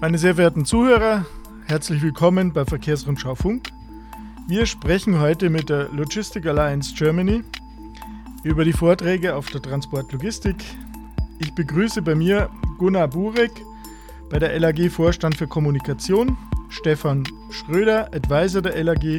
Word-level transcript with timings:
Meine 0.00 0.16
sehr 0.16 0.36
verehrten 0.36 0.64
Zuhörer, 0.64 1.26
herzlich 1.66 2.02
willkommen 2.02 2.52
bei 2.52 2.64
Verkehrsrundschau 2.64 3.34
Funk. 3.34 3.70
Wir 4.46 4.64
sprechen 4.64 5.18
heute 5.18 5.50
mit 5.50 5.70
der 5.70 5.88
Logistic 5.88 6.46
Alliance 6.46 6.94
Germany 6.94 7.42
über 8.44 8.64
die 8.64 8.72
Vorträge 8.72 9.34
auf 9.34 9.50
der 9.50 9.60
Transportlogistik. 9.60 10.54
Ich 11.40 11.52
begrüße 11.52 12.00
bei 12.02 12.14
mir 12.14 12.48
Gunnar 12.78 13.08
Burek, 13.08 13.50
bei 14.30 14.38
der 14.38 14.56
LAG 14.60 14.88
Vorstand 14.88 15.36
für 15.36 15.48
Kommunikation, 15.48 16.38
Stefan 16.68 17.24
Schröder, 17.50 18.08
Advisor 18.14 18.62
der 18.62 18.84
LAG 18.84 19.18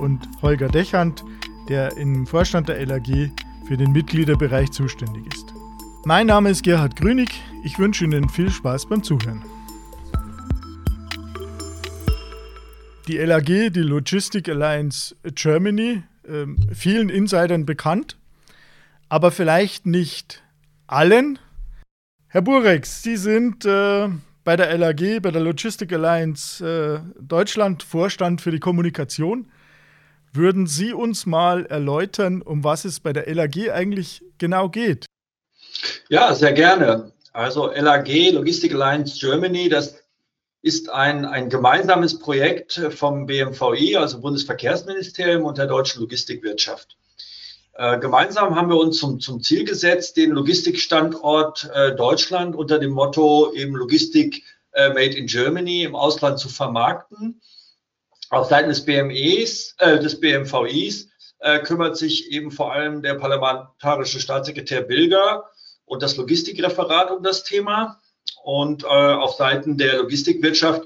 und 0.00 0.28
Holger 0.42 0.66
Dechand, 0.66 1.24
der 1.68 1.96
im 1.96 2.26
Vorstand 2.26 2.68
der 2.68 2.84
LAG 2.84 3.30
für 3.64 3.76
den 3.76 3.92
Mitgliederbereich 3.92 4.72
zuständig 4.72 5.32
ist. 5.32 5.54
Mein 6.04 6.26
Name 6.26 6.50
ist 6.50 6.64
Gerhard 6.64 6.96
Grünig. 6.96 7.40
Ich 7.62 7.78
wünsche 7.78 8.04
Ihnen 8.04 8.28
viel 8.28 8.50
Spaß 8.50 8.86
beim 8.86 9.04
Zuhören. 9.04 9.44
Die 13.06 13.18
LAG, 13.18 13.70
die 13.70 13.82
Logistic 13.82 14.48
Alliance 14.48 15.14
Germany, 15.22 16.02
äh, 16.24 16.46
vielen 16.74 17.08
Insidern 17.08 17.64
bekannt, 17.64 18.16
aber 19.08 19.30
vielleicht 19.30 19.86
nicht 19.86 20.42
allen. 20.88 21.38
Herr 22.26 22.42
Burex, 22.42 23.04
Sie 23.04 23.16
sind 23.16 23.64
äh, 23.64 24.08
bei 24.42 24.56
der 24.56 24.76
LAG, 24.76 25.22
bei 25.22 25.30
der 25.30 25.40
Logistic 25.40 25.92
Alliance 25.92 26.66
äh, 26.66 27.22
Deutschland 27.22 27.84
Vorstand 27.84 28.40
für 28.40 28.50
die 28.50 28.58
Kommunikation. 28.58 29.52
Würden 30.32 30.66
Sie 30.66 30.92
uns 30.92 31.26
mal 31.26 31.64
erläutern, 31.66 32.42
um 32.42 32.64
was 32.64 32.84
es 32.84 32.98
bei 32.98 33.12
der 33.12 33.32
LAG 33.32 33.70
eigentlich 33.70 34.20
genau 34.38 34.68
geht? 34.68 35.06
Ja, 36.08 36.34
sehr 36.34 36.52
gerne. 36.52 37.12
Also 37.32 37.70
LAG, 37.72 38.08
Logistic 38.32 38.74
Alliance 38.74 39.16
Germany, 39.20 39.68
das 39.68 40.05
ist 40.62 40.90
ein, 40.90 41.24
ein 41.24 41.48
gemeinsames 41.48 42.18
Projekt 42.18 42.80
vom 42.90 43.26
BMVI, 43.26 43.96
also 43.96 44.20
Bundesverkehrsministerium 44.20 45.44
und 45.44 45.58
der 45.58 45.66
deutschen 45.66 46.00
Logistikwirtschaft. 46.00 46.96
Äh, 47.74 47.98
gemeinsam 47.98 48.56
haben 48.56 48.70
wir 48.70 48.78
uns 48.78 48.98
zum, 48.98 49.20
zum 49.20 49.42
Ziel 49.42 49.64
gesetzt, 49.64 50.16
den 50.16 50.30
Logistikstandort 50.30 51.70
äh, 51.74 51.94
Deutschland 51.94 52.56
unter 52.56 52.78
dem 52.78 52.92
Motto 52.92 53.52
eben 53.52 53.74
Logistik 53.76 54.44
äh, 54.72 54.88
Made 54.88 55.16
in 55.16 55.26
Germany 55.26 55.82
im 55.82 55.94
Ausland 55.94 56.38
zu 56.38 56.48
vermarkten. 56.48 57.40
Auf 58.30 58.48
Seiten 58.48 58.70
des 58.70 58.84
BMEs, 58.84 59.76
äh, 59.78 59.98
des 59.98 60.20
BMVIs 60.20 61.10
äh, 61.38 61.58
kümmert 61.60 61.96
sich 61.96 62.32
eben 62.32 62.50
vor 62.50 62.72
allem 62.72 63.02
der 63.02 63.14
parlamentarische 63.14 64.20
Staatssekretär 64.20 64.82
Bilger 64.82 65.44
und 65.84 66.02
das 66.02 66.16
Logistikreferat 66.16 67.10
um 67.10 67.22
das 67.22 67.44
Thema. 67.44 68.00
Und 68.46 68.84
äh, 68.84 68.86
auf 68.86 69.34
Seiten 69.34 69.76
der 69.76 69.96
Logistikwirtschaft 69.96 70.82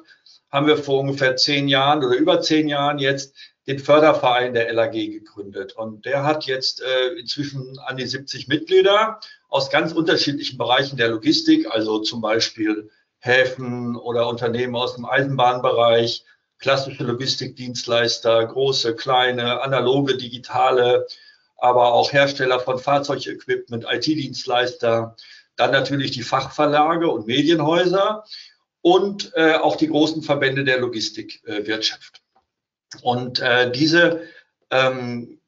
haben 0.51 0.67
wir 0.67 0.79
vor 0.79 1.01
ungefähr 1.01 1.37
zehn 1.37 1.69
Jahren 1.69 2.03
oder 2.03 2.17
über 2.17 2.41
zehn 2.41 2.69
Jahren 2.69 2.99
jetzt 2.99 3.35
den 3.67 3.79
Förderverein 3.79 4.55
der 4.55 4.73
LAG 4.73 4.93
gegründet. 4.93 5.75
Und 5.75 6.07
der 6.07 6.25
hat 6.25 6.47
jetzt 6.47 6.81
äh, 6.81 7.19
inzwischen 7.19 7.79
an 7.81 7.99
die 7.99 8.07
70 8.07 8.49
Mitglieder 8.49 9.21
aus 9.51 9.69
ganz 9.69 9.93
unterschiedlichen 9.93 10.57
Bereichen 10.57 10.97
der 10.97 11.09
Logistik, 11.09 11.71
also 11.71 11.99
zum 11.99 12.23
Beispiel 12.23 12.89
Häfen 13.19 13.95
oder 13.95 14.27
Unternehmen 14.29 14.75
aus 14.75 14.95
dem 14.95 15.05
Eisenbahnbereich, 15.05 16.25
klassische 16.61 17.05
Logistikdienstleister, 17.05 18.47
große, 18.47 18.97
kleine, 18.97 19.61
analoge, 19.61 20.17
digitale, 20.17 21.07
aber 21.59 21.93
auch 21.93 22.11
Hersteller 22.11 22.59
von 22.59 22.79
Fahrzeugequipment, 22.79 23.85
IT-Dienstleister, 23.87 25.15
dann 25.61 25.73
natürlich 25.73 26.11
die 26.11 26.23
Fachverlage 26.23 27.09
und 27.09 27.27
Medienhäuser 27.27 28.25
und 28.81 29.33
äh, 29.35 29.55
auch 29.55 29.77
die 29.77 29.89
großen 29.89 30.23
Verbände 30.23 30.65
der 30.65 30.81
Logistikwirtschaft. 30.81 32.23
Äh, 32.95 32.99
und 33.03 33.41
äh, 33.41 33.71
diese, 33.71 34.23
ähm, 34.71 35.39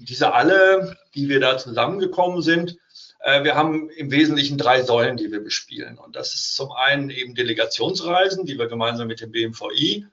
diese 0.00 0.32
alle, 0.32 0.96
die 1.14 1.28
wir 1.28 1.38
da 1.38 1.58
zusammengekommen 1.58 2.40
sind, 2.40 2.78
äh, 3.20 3.44
wir 3.44 3.56
haben 3.56 3.90
im 3.90 4.10
Wesentlichen 4.10 4.56
drei 4.56 4.82
Säulen, 4.82 5.18
die 5.18 5.30
wir 5.30 5.44
bespielen. 5.44 5.98
Und 5.98 6.16
das 6.16 6.34
ist 6.34 6.56
zum 6.56 6.72
einen 6.72 7.10
eben 7.10 7.34
Delegationsreisen, 7.34 8.46
die 8.46 8.58
wir 8.58 8.68
gemeinsam 8.68 9.06
mit 9.06 9.20
dem 9.20 9.32
BMVI 9.32 10.06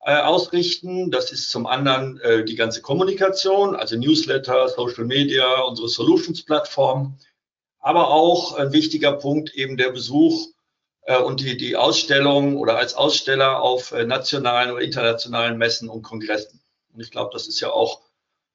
äh, 0.00 0.16
ausrichten. 0.16 1.10
Das 1.10 1.32
ist 1.32 1.50
zum 1.50 1.66
anderen 1.66 2.20
äh, 2.20 2.44
die 2.44 2.56
ganze 2.56 2.82
Kommunikation, 2.82 3.74
also 3.74 3.96
Newsletter, 3.96 4.68
Social 4.68 5.06
Media, 5.06 5.60
unsere 5.62 5.88
Solutions-Plattform 5.88 7.18
aber 7.88 8.10
auch 8.10 8.52
ein 8.52 8.74
wichtiger 8.74 9.14
Punkt 9.14 9.54
eben 9.54 9.78
der 9.78 9.88
Besuch 9.88 10.48
äh, 11.06 11.16
und 11.16 11.40
die, 11.40 11.56
die 11.56 11.74
Ausstellung 11.74 12.58
oder 12.58 12.76
als 12.76 12.92
Aussteller 12.92 13.62
auf 13.62 13.92
äh, 13.92 14.04
nationalen 14.04 14.72
oder 14.72 14.82
internationalen 14.82 15.56
Messen 15.56 15.88
und 15.88 16.02
Kongressen. 16.02 16.60
Und 16.92 17.00
ich 17.00 17.10
glaube, 17.10 17.30
das 17.32 17.48
ist 17.48 17.60
ja 17.60 17.70
auch 17.70 18.02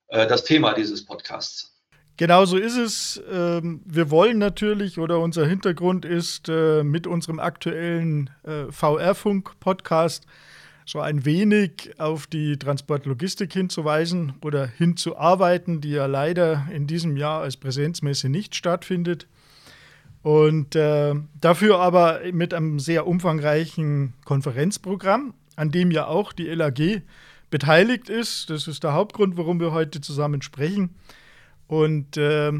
äh, 0.09 0.27
das 0.27 0.43
Thema 0.43 0.73
dieses 0.73 1.03
Podcasts. 1.03 1.73
Genau 2.15 2.45
so 2.45 2.57
ist 2.57 2.77
es. 2.77 3.23
Ähm, 3.27 3.81
wir 3.85 4.11
wollen 4.11 4.37
natürlich 4.37 4.99
oder 4.99 5.17
unser 5.17 5.47
Hintergrund 5.47 6.05
ist 6.05 6.47
mit 6.47 7.07
unserem 7.07 7.39
aktuellen 7.39 8.29
VR-Funk-Podcast 8.69 10.27
so 10.85 10.99
ein 10.99 11.25
wenig 11.25 11.91
auf 11.97 12.27
die 12.27 12.57
Transportlogistik 12.57 13.53
hinzuweisen 13.53 14.33
oder 14.41 14.67
hinzuarbeiten, 14.67 15.81
die 15.81 15.91
ja 15.91 16.05
leider 16.05 16.67
in 16.71 16.87
diesem 16.87 17.17
Jahr 17.17 17.41
als 17.41 17.57
Präsenzmesse 17.57 18.29
nicht 18.29 18.55
stattfindet. 18.55 19.27
Und 20.21 20.75
äh, 20.75 21.15
dafür 21.39 21.79
aber 21.79 22.21
mit 22.31 22.53
einem 22.53 22.79
sehr 22.79 23.07
umfangreichen 23.07 24.13
Konferenzprogramm, 24.23 25.33
an 25.55 25.71
dem 25.71 25.91
ja 25.91 26.07
auch 26.07 26.31
die 26.31 26.45
LAG 26.45 27.01
beteiligt 27.49 28.09
ist. 28.09 28.49
Das 28.49 28.67
ist 28.67 28.83
der 28.83 28.93
Hauptgrund, 28.93 29.37
warum 29.37 29.59
wir 29.59 29.73
heute 29.73 30.01
zusammen 30.01 30.41
sprechen. 30.41 30.95
Und 31.67 32.17
äh, 32.17 32.51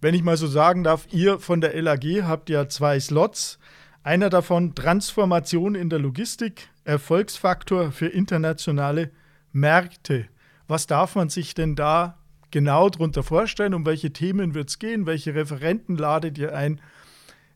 wenn 0.00 0.14
ich 0.14 0.22
mal 0.22 0.36
so 0.36 0.46
sagen 0.46 0.84
darf, 0.84 1.08
ihr 1.10 1.38
von 1.38 1.60
der 1.60 1.80
LAG 1.80 2.04
habt 2.22 2.50
ja 2.50 2.68
zwei 2.68 3.00
Slots. 3.00 3.58
Einer 4.06 4.30
davon 4.30 4.76
Transformation 4.76 5.74
in 5.74 5.90
der 5.90 5.98
Logistik, 5.98 6.68
Erfolgsfaktor 6.84 7.90
für 7.90 8.06
internationale 8.06 9.10
Märkte. 9.50 10.26
Was 10.68 10.86
darf 10.86 11.16
man 11.16 11.28
sich 11.28 11.54
denn 11.54 11.74
da 11.74 12.16
genau 12.52 12.88
darunter 12.88 13.24
vorstellen? 13.24 13.74
Um 13.74 13.84
welche 13.84 14.12
Themen 14.12 14.54
wird 14.54 14.68
es 14.68 14.78
gehen? 14.78 15.06
Welche 15.06 15.34
Referenten 15.34 15.96
ladet 15.96 16.38
ihr 16.38 16.56
ein? 16.56 16.80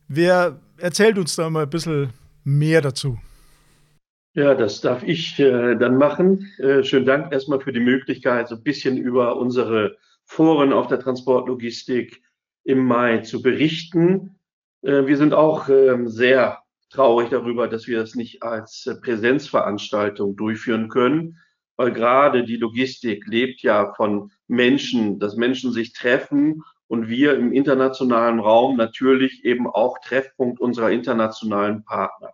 Wer 0.08 0.58
erzählt 0.76 1.18
uns 1.18 1.36
da 1.36 1.48
mal 1.50 1.62
ein 1.62 1.70
bisschen 1.70 2.08
mehr 2.42 2.80
dazu? 2.80 3.16
Ja, 4.34 4.56
das 4.56 4.80
darf 4.80 5.04
ich 5.04 5.38
äh, 5.38 5.76
dann 5.76 5.98
machen. 5.98 6.50
Äh, 6.58 6.82
schönen 6.82 7.06
Dank 7.06 7.32
erstmal 7.32 7.60
für 7.60 7.72
die 7.72 7.78
Möglichkeit, 7.78 8.48
so 8.48 8.56
ein 8.56 8.64
bisschen 8.64 8.96
über 8.96 9.36
unsere 9.36 9.96
Foren 10.24 10.72
auf 10.72 10.88
der 10.88 10.98
Transportlogistik 10.98 12.20
im 12.64 12.86
Mai 12.86 13.18
zu 13.18 13.40
berichten. 13.40 14.39
Äh, 14.82 15.06
wir 15.06 15.16
sind 15.16 15.34
auch 15.34 15.68
ähm, 15.68 16.08
sehr 16.08 16.62
traurig 16.90 17.30
darüber, 17.30 17.68
dass 17.68 17.86
wir 17.86 17.98
das 17.98 18.14
nicht 18.14 18.42
als 18.42 18.86
äh, 18.86 18.96
Präsenzveranstaltung 18.96 20.36
durchführen 20.36 20.88
können, 20.88 21.38
weil 21.76 21.92
gerade 21.92 22.44
die 22.44 22.56
Logistik 22.56 23.26
lebt 23.26 23.62
ja 23.62 23.92
von 23.94 24.32
Menschen, 24.48 25.18
dass 25.18 25.36
Menschen 25.36 25.72
sich 25.72 25.92
treffen 25.92 26.62
und 26.88 27.08
wir 27.08 27.34
im 27.34 27.52
internationalen 27.52 28.40
Raum 28.40 28.76
natürlich 28.76 29.44
eben 29.44 29.66
auch 29.66 29.98
Treffpunkt 29.98 30.60
unserer 30.60 30.90
internationalen 30.90 31.84
Partner. 31.84 32.32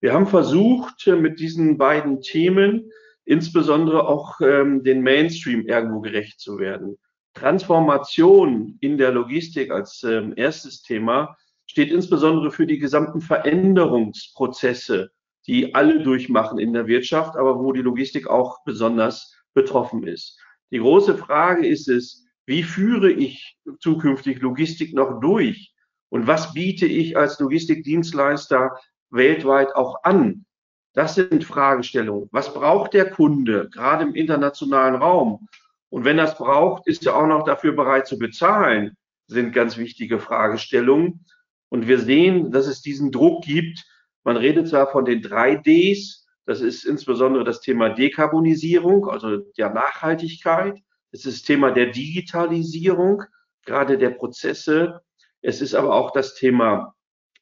Wir 0.00 0.12
haben 0.12 0.26
versucht, 0.26 1.06
äh, 1.06 1.16
mit 1.16 1.40
diesen 1.40 1.78
beiden 1.78 2.20
Themen 2.20 2.90
insbesondere 3.24 4.06
auch 4.06 4.40
ähm, 4.42 4.82
den 4.82 5.00
Mainstream 5.00 5.66
irgendwo 5.66 6.00
gerecht 6.00 6.40
zu 6.40 6.58
werden. 6.58 6.98
Transformation 7.32 8.76
in 8.80 8.98
der 8.98 9.12
Logistik 9.12 9.70
als 9.70 10.02
ähm, 10.04 10.34
erstes 10.36 10.82
Thema 10.82 11.36
steht 11.74 11.90
insbesondere 11.90 12.52
für 12.52 12.68
die 12.68 12.78
gesamten 12.78 13.20
Veränderungsprozesse, 13.20 15.10
die 15.48 15.74
alle 15.74 16.04
durchmachen 16.04 16.60
in 16.60 16.72
der 16.72 16.86
Wirtschaft, 16.86 17.34
aber 17.34 17.58
wo 17.58 17.72
die 17.72 17.82
Logistik 17.82 18.28
auch 18.28 18.62
besonders 18.64 19.34
betroffen 19.54 20.06
ist. 20.06 20.38
Die 20.70 20.78
große 20.78 21.18
Frage 21.18 21.66
ist 21.66 21.88
es, 21.88 22.28
wie 22.46 22.62
führe 22.62 23.10
ich 23.10 23.58
zukünftig 23.80 24.40
Logistik 24.40 24.94
noch 24.94 25.18
durch? 25.18 25.74
Und 26.10 26.28
was 26.28 26.54
biete 26.54 26.86
ich 26.86 27.16
als 27.16 27.40
Logistikdienstleister 27.40 28.78
weltweit 29.10 29.74
auch 29.74 30.04
an? 30.04 30.44
Das 30.92 31.16
sind 31.16 31.42
Fragestellungen. 31.42 32.28
Was 32.30 32.54
braucht 32.54 32.94
der 32.94 33.10
Kunde, 33.10 33.68
gerade 33.68 34.04
im 34.04 34.14
internationalen 34.14 34.94
Raum? 34.94 35.48
Und 35.88 36.04
wenn 36.04 36.18
das 36.18 36.38
braucht, 36.38 36.86
ist 36.86 37.04
er 37.04 37.16
auch 37.16 37.26
noch 37.26 37.42
dafür 37.42 37.72
bereit 37.72 38.06
zu 38.06 38.16
bezahlen, 38.16 38.96
sind 39.26 39.52
ganz 39.52 39.76
wichtige 39.76 40.20
Fragestellungen. 40.20 41.24
Und 41.74 41.88
wir 41.88 41.98
sehen, 41.98 42.52
dass 42.52 42.68
es 42.68 42.82
diesen 42.82 43.10
Druck 43.10 43.42
gibt. 43.42 43.84
Man 44.22 44.36
redet 44.36 44.68
zwar 44.68 44.92
von 44.92 45.04
den 45.04 45.22
drei 45.22 45.56
Ds, 45.56 46.24
das 46.46 46.60
ist 46.60 46.84
insbesondere 46.84 47.42
das 47.42 47.62
Thema 47.62 47.88
Dekarbonisierung, 47.88 49.08
also 49.08 49.38
der 49.38 49.70
Nachhaltigkeit. 49.70 50.78
Es 51.10 51.26
ist 51.26 51.38
das 51.38 51.42
Thema 51.42 51.72
der 51.72 51.86
Digitalisierung, 51.86 53.24
gerade 53.64 53.98
der 53.98 54.10
Prozesse. 54.10 55.00
Es 55.42 55.60
ist 55.60 55.74
aber 55.74 55.96
auch 55.96 56.12
das 56.12 56.36
Thema 56.36 56.94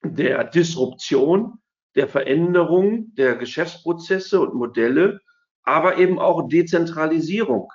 der 0.02 0.44
Disruption. 0.44 1.58
der 1.94 2.08
Veränderung 2.08 3.14
der 3.16 3.36
Geschäftsprozesse 3.36 4.40
und 4.40 4.54
Modelle, 4.54 5.20
aber 5.62 5.98
eben 5.98 6.18
auch 6.18 6.48
Dezentralisierung. 6.48 7.70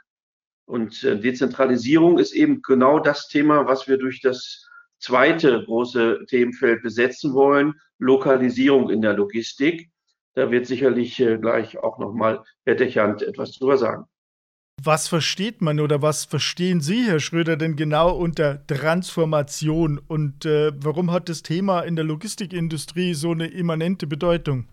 Und 0.66 1.04
äh, 1.04 1.20
Dezentralisierung 1.20 2.18
ist 2.18 2.32
eben 2.32 2.64
genau 2.64 2.98
das 2.98 3.28
Thema, 3.28 3.68
was 3.68 3.88
wir 3.88 4.00
durch 4.00 4.22
das 4.22 4.68
zweite 5.00 5.64
große 5.66 6.26
Themenfeld 6.28 6.84
besetzen 6.84 7.34
wollen, 7.34 7.74
Lokalisierung 8.00 8.90
in 8.90 9.02
der 9.02 9.14
Logistik. 9.14 9.90
Da 10.36 10.52
wird 10.52 10.68
sicherlich 10.68 11.20
äh, 11.20 11.38
gleich 11.38 11.78
auch 11.80 11.98
nochmal 11.98 12.44
Herr 12.66 12.76
Dechant 12.76 13.22
etwas 13.22 13.54
drüber 13.54 13.78
sagen. 13.78 14.06
Was 14.84 15.08
versteht 15.08 15.62
man 15.62 15.80
oder 15.80 16.04
was 16.04 16.26
verstehen 16.26 16.82
Sie, 16.82 17.06
Herr 17.08 17.20
Schröder, 17.20 17.58
denn 17.58 17.76
genau 17.76 18.16
unter 18.16 18.66
Transformation 18.68 20.00
und 20.08 20.46
äh, 20.46 20.72
warum 20.78 21.12
hat 21.12 21.30
das 21.30 21.42
Thema 21.42 21.82
in 21.82 21.96
der 21.96 22.06
Logistikindustrie 22.06 23.16
so 23.16 23.32
eine 23.32 23.48
immanente 23.48 24.06
Bedeutung? 24.06 24.68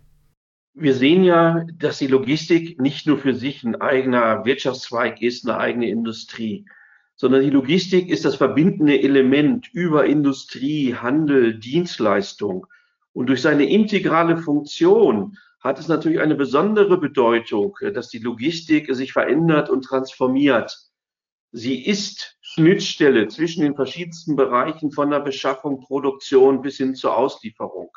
Wir 0.75 0.95
sehen 0.95 1.25
ja, 1.25 1.65
dass 1.79 1.99
die 1.99 2.09
Logistik 2.09 2.81
nicht 2.81 3.07
nur 3.07 3.17
für 3.17 3.35
sich 3.35 3.65
ein 3.65 3.81
eigener 3.81 4.45
Wirtschaftszweig 4.45 5.23
ist, 5.23 5.49
eine 5.49 5.57
eigene 5.57 5.89
Industrie, 5.89 6.67
sondern 7.17 7.43
die 7.43 7.51
Logistik 7.51 8.09
ist 8.09 8.25
das 8.25 8.37
verbindende 8.37 9.01
Element 9.01 9.69
über 9.73 10.07
Industrie, 10.07 10.95
Handel, 10.95 11.59
Dienstleistung. 11.59 12.67
Und 13.13 13.29
durch 13.29 13.43
seine 13.43 13.69
integrale 13.69 14.37
Funktion 14.39 15.39
hat 15.61 15.79
es 15.79 15.89
natürlich 15.89 16.21
eine 16.21 16.35
besondere 16.35 16.99
Bedeutung, 16.99 17.77
dass 17.95 18.09
die 18.09 18.19
Logistik 18.19 18.95
sich 18.95 19.13
verändert 19.13 19.71
und 19.71 19.83
transformiert. 19.83 20.77
Sie 21.53 21.85
ist 21.85 22.37
Schnittstelle 22.41 23.29
zwischen 23.29 23.63
den 23.63 23.77
verschiedensten 23.77 24.35
Bereichen 24.35 24.91
von 24.91 25.11
der 25.11 25.21
Beschaffung, 25.21 25.81
Produktion 25.81 26.63
bis 26.63 26.77
hin 26.77 26.97
zur 26.97 27.17
Auslieferung. 27.17 27.91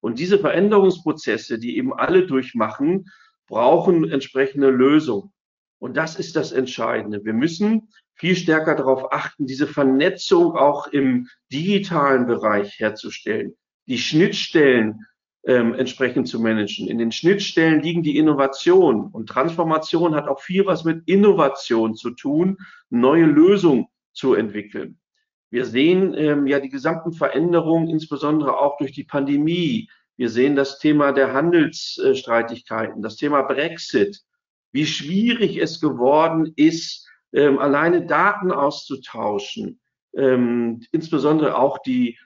Und 0.00 0.18
diese 0.18 0.38
Veränderungsprozesse, 0.38 1.58
die 1.58 1.78
eben 1.78 1.94
alle 1.94 2.26
durchmachen, 2.26 3.06
brauchen 3.46 4.10
entsprechende 4.10 4.70
Lösungen. 4.70 5.32
Und 5.78 5.96
das 5.96 6.16
ist 6.18 6.36
das 6.36 6.52
Entscheidende. 6.52 7.24
Wir 7.24 7.34
müssen 7.34 7.88
viel 8.14 8.34
stärker 8.34 8.74
darauf 8.74 9.12
achten, 9.12 9.46
diese 9.46 9.66
Vernetzung 9.66 10.56
auch 10.56 10.86
im 10.86 11.28
digitalen 11.52 12.26
Bereich 12.26 12.78
herzustellen, 12.80 13.54
die 13.86 13.98
Schnittstellen 13.98 15.06
ähm, 15.46 15.74
entsprechend 15.74 16.28
zu 16.28 16.40
managen. 16.40 16.88
In 16.88 16.98
den 16.98 17.12
Schnittstellen 17.12 17.80
liegen 17.80 18.02
die 18.02 18.16
Innovationen 18.16 19.06
und 19.12 19.28
Transformation 19.28 20.14
hat 20.14 20.28
auch 20.28 20.40
viel 20.40 20.66
was 20.66 20.84
mit 20.84 21.06
Innovation 21.06 21.94
zu 21.94 22.10
tun, 22.10 22.58
neue 22.90 23.26
Lösungen 23.26 23.86
zu 24.12 24.34
entwickeln. 24.34 24.98
Wir 25.50 25.64
sehen 25.64 26.14
ähm, 26.14 26.46
ja 26.46 26.58
die 26.58 26.68
gesamten 26.68 27.12
Veränderungen, 27.12 27.88
insbesondere 27.88 28.58
auch 28.58 28.78
durch 28.78 28.92
die 28.92 29.04
Pandemie. 29.04 29.88
Wir 30.16 30.30
sehen 30.30 30.56
das 30.56 30.78
Thema 30.78 31.12
der 31.12 31.32
Handelsstreitigkeiten, 31.32 33.02
das 33.02 33.16
Thema 33.16 33.42
Brexit, 33.42 34.22
wie 34.76 34.86
schwierig 34.86 35.56
es 35.56 35.80
geworden 35.80 36.52
ist, 36.54 37.08
ähm, 37.32 37.58
alleine 37.58 38.06
Daten 38.06 38.52
auszutauschen, 38.52 39.80
ähm, 40.14 40.82
insbesondere 40.92 41.58
auch 41.58 41.78
die 41.78 42.16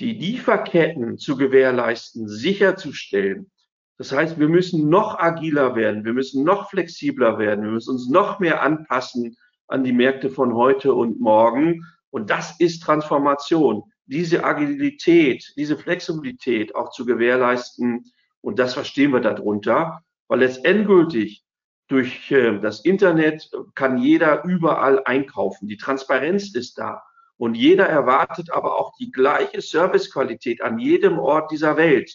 die 0.00 0.12
Lieferketten 0.12 1.18
zu 1.18 1.36
gewährleisten, 1.36 2.28
sicherzustellen. 2.28 3.50
Das 3.96 4.12
heißt, 4.12 4.38
wir 4.38 4.48
müssen 4.48 4.88
noch 4.88 5.18
agiler 5.18 5.74
werden, 5.74 6.04
wir 6.04 6.12
müssen 6.12 6.44
noch 6.44 6.70
flexibler 6.70 7.38
werden, 7.38 7.64
wir 7.64 7.72
müssen 7.72 7.90
uns 7.90 8.08
noch 8.08 8.38
mehr 8.38 8.62
anpassen 8.62 9.36
an 9.66 9.82
die 9.82 9.92
Märkte 9.92 10.30
von 10.30 10.54
heute 10.54 10.94
und 10.94 11.20
morgen. 11.20 11.84
Und 12.10 12.30
das 12.30 12.60
ist 12.60 12.82
Transformation, 12.84 13.82
diese 14.06 14.44
Agilität, 14.44 15.52
diese 15.56 15.76
Flexibilität 15.76 16.74
auch 16.74 16.90
zu 16.90 17.04
gewährleisten. 17.04 18.04
Und 18.40 18.60
das 18.60 18.74
verstehen 18.74 19.12
wir 19.12 19.20
darunter, 19.20 20.00
weil 20.28 20.40
letztendgültig 20.40 21.42
durch 21.88 22.30
äh, 22.30 22.58
das 22.60 22.84
Internet 22.84 23.50
kann 23.74 23.98
jeder 23.98 24.44
überall 24.44 25.02
einkaufen. 25.04 25.68
Die 25.68 25.76
Transparenz 25.76 26.54
ist 26.54 26.78
da. 26.78 27.02
Und 27.36 27.54
jeder 27.54 27.86
erwartet 27.86 28.50
aber 28.50 28.78
auch 28.78 28.92
die 28.98 29.10
gleiche 29.10 29.60
Servicequalität 29.60 30.60
an 30.60 30.78
jedem 30.78 31.18
Ort 31.18 31.50
dieser 31.50 31.76
Welt. 31.76 32.12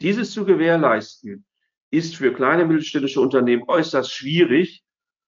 Dieses 0.00 0.32
zu 0.32 0.44
gewährleisten, 0.44 1.44
ist 1.90 2.16
für 2.16 2.32
kleine 2.32 2.64
mittelständische 2.64 3.20
Unternehmen 3.20 3.64
äußerst 3.66 4.12
schwierig. 4.12 4.84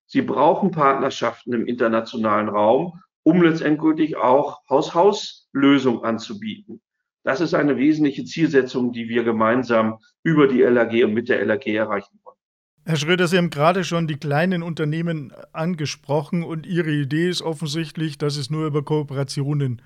Sie 0.07 0.23
brauchen 0.23 0.71
Partnerschaften 0.71 1.53
im 1.53 1.67
internationalen 1.67 2.49
Raum, 2.49 3.01
um 3.25 3.43
letztendlich 3.43 4.17
auch 4.17 4.61
Haus-Haus-Lösungen 4.69 6.05
anzubieten. 6.05 6.81
Das 7.25 7.41
ist 7.41 7.55
eine 7.55 7.77
wesentliche 7.77 8.25
Zielsetzung, 8.25 8.93
die 8.93 9.09
wir 9.09 9.25
gemeinsam 9.25 9.99
über 10.23 10.49
die 10.49 10.63
LAG 10.63 11.05
und 11.05 11.15
mit 11.15 11.29
der 11.29 11.45
LAG 11.45 11.67
erreichen 11.67 12.21
wollen. 12.25 12.37
Herr 12.85 12.97
Schröder, 12.97 13.29
Sie 13.29 13.39
haben 13.39 13.51
gerade 13.51 13.85
schon 13.85 14.09
die 14.09 14.17
kleinen 14.17 14.65
Unternehmen 14.65 15.33
angesprochen 15.53 16.43
und 16.43 16.67
Ihre 16.67 16.91
Idee 16.91 17.29
ist 17.29 17.41
offensichtlich, 17.41 18.19
dass 18.19 18.37
es 18.37 18.51
nur 18.51 18.67
über 18.67 18.83
Kooperationen 18.83 19.81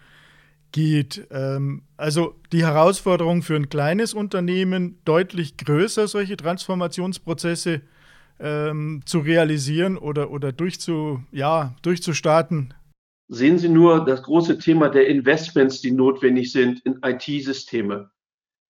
geht. 0.73 1.27
Ähm, 1.31 1.83
also 1.99 2.35
die 2.53 2.65
Herausforderung 2.65 3.43
für 3.43 3.55
ein 3.55 3.69
kleines 3.69 4.15
Unternehmen, 4.15 4.99
deutlich 5.05 5.59
größer 5.59 6.09
solche 6.09 6.39
Transformationsprozesse 6.39 7.83
ähm, 8.41 9.03
zu 9.05 9.19
realisieren 9.19 9.99
oder, 9.99 10.31
oder 10.31 10.53
durchzu, 10.53 11.23
ja, 11.33 11.77
durchzustarten. 11.83 12.73
Sehen 13.29 13.59
Sie 13.59 13.69
nur 13.69 14.07
das 14.07 14.23
große 14.23 14.59
Thema 14.59 14.89
der 14.89 15.09
Investments, 15.09 15.83
die 15.83 15.91
notwendig 15.91 16.51
sind 16.51 16.81
in 16.87 16.99
IT-Systeme 17.05 18.11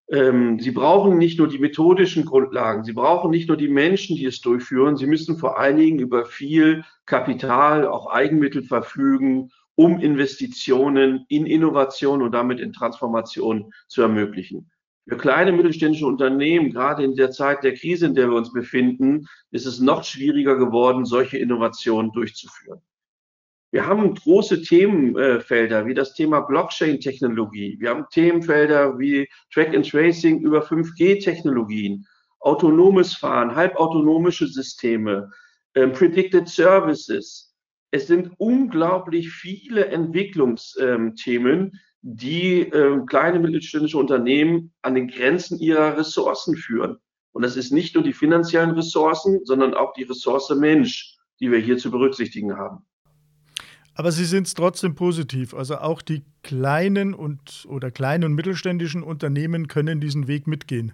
ähm, 0.09 0.59
sie 0.59 0.71
brauchen 0.71 1.17
nicht 1.17 1.37
nur 1.37 1.47
die 1.47 1.59
methodischen 1.59 2.25
Grundlagen, 2.25 2.83
sie 2.83 2.93
brauchen 2.93 3.31
nicht 3.31 3.47
nur 3.47 3.57
die 3.57 3.67
Menschen, 3.67 4.15
die 4.15 4.25
es 4.25 4.39
durchführen, 4.39 4.95
sie 4.95 5.07
müssen 5.07 5.37
vor 5.37 5.59
allen 5.59 5.77
Dingen 5.77 5.99
über 5.99 6.25
viel 6.25 6.83
Kapital, 7.05 7.85
auch 7.85 8.07
Eigenmittel 8.07 8.63
verfügen, 8.63 9.51
um 9.75 9.99
Investitionen 9.99 11.25
in 11.27 11.45
Innovation 11.45 12.21
und 12.21 12.31
damit 12.31 12.59
in 12.59 12.73
Transformation 12.73 13.71
zu 13.87 14.01
ermöglichen. 14.01 14.71
Für 15.07 15.17
kleine 15.17 15.51
mittelständische 15.51 16.05
Unternehmen, 16.05 16.71
gerade 16.71 17.03
in 17.03 17.15
der 17.15 17.31
Zeit 17.31 17.63
der 17.63 17.75
Krise, 17.75 18.07
in 18.07 18.15
der 18.15 18.29
wir 18.29 18.35
uns 18.35 18.51
befinden, 18.51 19.27
ist 19.51 19.65
es 19.65 19.79
noch 19.79 20.03
schwieriger 20.03 20.57
geworden, 20.57 21.05
solche 21.05 21.37
Innovationen 21.37 22.11
durchzuführen. 22.11 22.81
Wir 23.71 23.85
haben 23.85 24.15
große 24.15 24.61
Themenfelder 24.61 25.85
wie 25.85 25.93
das 25.93 26.13
Thema 26.13 26.39
Blockchain-Technologie. 26.39 27.75
Wir 27.79 27.89
haben 27.89 28.05
Themenfelder 28.11 28.97
wie 28.97 29.27
Track 29.53 29.75
and 29.75 29.89
Tracing 29.89 30.39
über 30.39 30.63
5G-Technologien, 30.63 32.05
autonomes 32.39 33.13
Fahren, 33.13 33.53
halbautonomische 33.53 34.47
Systeme, 34.47 35.29
ähm, 35.75 35.91
Predicted 35.91 36.47
Services. 36.47 37.53
Es 37.91 38.07
sind 38.07 38.31
unglaublich 38.37 39.31
viele 39.31 39.87
Entwicklungsthemen, 39.87 41.73
die 42.01 42.61
ähm, 42.61 43.05
kleine 43.05 43.39
mittelständische 43.39 43.97
Unternehmen 43.97 44.73
an 44.81 44.95
den 44.95 45.09
Grenzen 45.09 45.59
ihrer 45.59 45.97
Ressourcen 45.97 46.55
führen. 46.55 46.99
Und 47.33 47.41
das 47.41 47.57
ist 47.57 47.71
nicht 47.71 47.95
nur 47.95 48.03
die 48.03 48.13
finanziellen 48.13 48.71
Ressourcen, 48.71 49.43
sondern 49.43 49.73
auch 49.73 49.91
die 49.93 50.03
Ressource 50.03 50.49
Mensch, 50.55 51.17
die 51.41 51.51
wir 51.51 51.59
hier 51.59 51.77
zu 51.77 51.91
berücksichtigen 51.91 52.55
haben. 52.55 52.85
Aber 53.97 54.11
Sie 54.11 54.25
sind 54.25 54.45
es 54.45 54.53
trotzdem 54.53 54.93
positiv. 54.93 55.55
Also 55.55 55.77
auch 55.77 56.03
die 56.03 56.23
kleinen 56.43 57.15
und 57.15 57.65
oder 57.67 57.89
kleinen 57.89 58.25
und 58.25 58.35
mittelständischen 58.35 59.01
Unternehmen 59.01 59.67
können 59.67 59.99
diesen 59.99 60.27
Weg 60.27 60.45
mitgehen. 60.45 60.93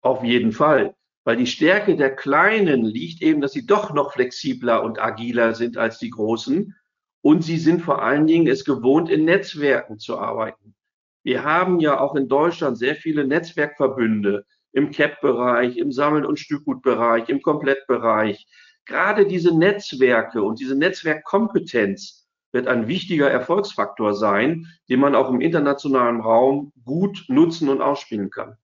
Auf 0.00 0.24
jeden 0.24 0.52
Fall. 0.52 0.94
Weil 1.24 1.36
die 1.36 1.46
Stärke 1.46 1.96
der 1.96 2.16
Kleinen 2.16 2.86
liegt 2.86 3.20
eben, 3.20 3.42
dass 3.42 3.52
sie 3.52 3.66
doch 3.66 3.92
noch 3.92 4.14
flexibler 4.14 4.82
und 4.82 4.98
agiler 4.98 5.54
sind 5.54 5.76
als 5.76 5.98
die 5.98 6.08
Großen. 6.08 6.74
Und 7.20 7.44
sie 7.44 7.58
sind 7.58 7.82
vor 7.82 8.02
allen 8.02 8.26
Dingen 8.26 8.46
es 8.46 8.64
gewohnt, 8.64 9.10
in 9.10 9.26
Netzwerken 9.26 9.98
zu 9.98 10.18
arbeiten. 10.18 10.74
Wir 11.22 11.44
haben 11.44 11.80
ja 11.80 12.00
auch 12.00 12.14
in 12.14 12.28
Deutschland 12.28 12.78
sehr 12.78 12.96
viele 12.96 13.26
Netzwerkverbünde 13.26 14.46
im 14.72 14.90
CAP-Bereich, 14.90 15.76
im 15.76 15.92
Sammeln- 15.92 16.24
und 16.24 16.38
Stückgutbereich, 16.38 17.28
im 17.28 17.42
Komplettbereich 17.42 18.46
gerade 18.86 19.26
diese 19.26 19.56
Netzwerke 19.56 20.42
und 20.42 20.60
diese 20.60 20.74
Netzwerkkompetenz 20.76 22.28
wird 22.52 22.66
ein 22.66 22.88
wichtiger 22.88 23.30
Erfolgsfaktor 23.30 24.14
sein, 24.14 24.66
den 24.88 25.00
man 25.00 25.14
auch 25.14 25.30
im 25.30 25.40
internationalen 25.40 26.20
Raum 26.20 26.72
gut 26.84 27.24
nutzen 27.28 27.68
und 27.68 27.80
ausspielen 27.80 28.30
kann. 28.30 28.56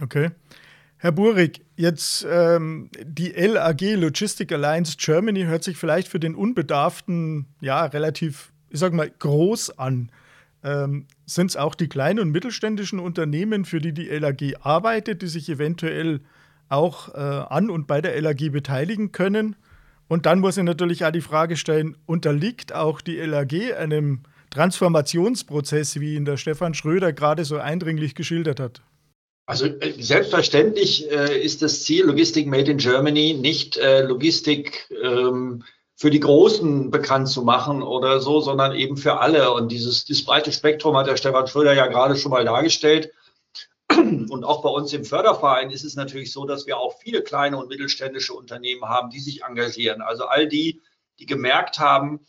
Okay. 0.00 0.30
Herr 0.98 1.12
Burig, 1.12 1.64
jetzt 1.76 2.26
ähm, 2.28 2.90
die 3.02 3.30
LAG 3.30 3.80
Logistic 3.80 4.52
Alliance 4.52 4.96
Germany 4.98 5.44
hört 5.44 5.64
sich 5.64 5.78
vielleicht 5.78 6.08
für 6.08 6.20
den 6.20 6.34
Unbedarften 6.34 7.46
ja 7.62 7.86
relativ, 7.86 8.52
ich 8.68 8.80
sag 8.80 8.92
mal, 8.92 9.10
groß 9.10 9.78
an. 9.78 10.12
Ähm, 10.62 11.06
Sind 11.24 11.46
es 11.46 11.56
auch 11.56 11.74
die 11.74 11.88
kleinen 11.88 12.20
und 12.20 12.30
mittelständischen 12.32 12.98
Unternehmen, 12.98 13.64
für 13.64 13.80
die 13.80 13.94
die 13.94 14.08
LAG 14.08 14.56
arbeitet, 14.60 15.22
die 15.22 15.28
sich 15.28 15.48
eventuell 15.48 16.20
auch 16.70 17.14
äh, 17.14 17.18
an 17.18 17.68
und 17.68 17.86
bei 17.86 18.00
der 18.00 18.20
LAG 18.20 18.50
beteiligen 18.50 19.12
können. 19.12 19.56
Und 20.08 20.26
dann 20.26 20.40
muss 20.40 20.56
ich 20.56 20.64
natürlich 20.64 21.04
auch 21.04 21.10
die 21.10 21.20
Frage 21.20 21.56
stellen, 21.56 21.96
unterliegt 22.06 22.74
auch 22.74 23.00
die 23.00 23.16
LAG 23.16 23.76
einem 23.76 24.22
Transformationsprozess, 24.50 26.00
wie 26.00 26.16
ihn 26.16 26.24
der 26.24 26.36
Stefan 26.36 26.74
Schröder 26.74 27.12
gerade 27.12 27.44
so 27.44 27.58
eindringlich 27.58 28.14
geschildert 28.14 28.58
hat? 28.58 28.82
Also 29.46 29.66
äh, 29.66 29.92
selbstverständlich 29.98 31.10
äh, 31.10 31.40
ist 31.40 31.62
das 31.62 31.84
Ziel 31.84 32.06
Logistik 32.06 32.46
Made 32.46 32.70
in 32.70 32.78
Germany 32.78 33.34
nicht 33.34 33.76
äh, 33.76 34.02
Logistik 34.02 34.88
ähm, 35.02 35.64
für 35.96 36.10
die 36.10 36.20
Großen 36.20 36.90
bekannt 36.90 37.28
zu 37.28 37.42
machen 37.42 37.82
oder 37.82 38.20
so, 38.20 38.40
sondern 38.40 38.74
eben 38.74 38.96
für 38.96 39.20
alle. 39.20 39.52
Und 39.52 39.70
dieses, 39.70 40.04
dieses 40.04 40.24
breite 40.24 40.52
Spektrum 40.52 40.96
hat 40.96 41.06
der 41.06 41.16
Stefan 41.16 41.46
Schröder 41.46 41.74
ja 41.74 41.86
gerade 41.86 42.16
schon 42.16 42.30
mal 42.30 42.44
dargestellt. 42.44 43.12
Und 44.00 44.44
auch 44.44 44.62
bei 44.62 44.68
uns 44.68 44.92
im 44.92 45.04
Förderverein 45.04 45.70
ist 45.70 45.84
es 45.84 45.94
natürlich 45.94 46.32
so, 46.32 46.46
dass 46.46 46.66
wir 46.66 46.78
auch 46.78 46.98
viele 47.00 47.22
kleine 47.22 47.56
und 47.56 47.68
mittelständische 47.68 48.34
Unternehmen 48.34 48.84
haben, 48.84 49.10
die 49.10 49.20
sich 49.20 49.42
engagieren. 49.42 50.02
Also 50.02 50.26
all 50.26 50.48
die, 50.48 50.80
die 51.18 51.26
gemerkt 51.26 51.78
haben, 51.78 52.20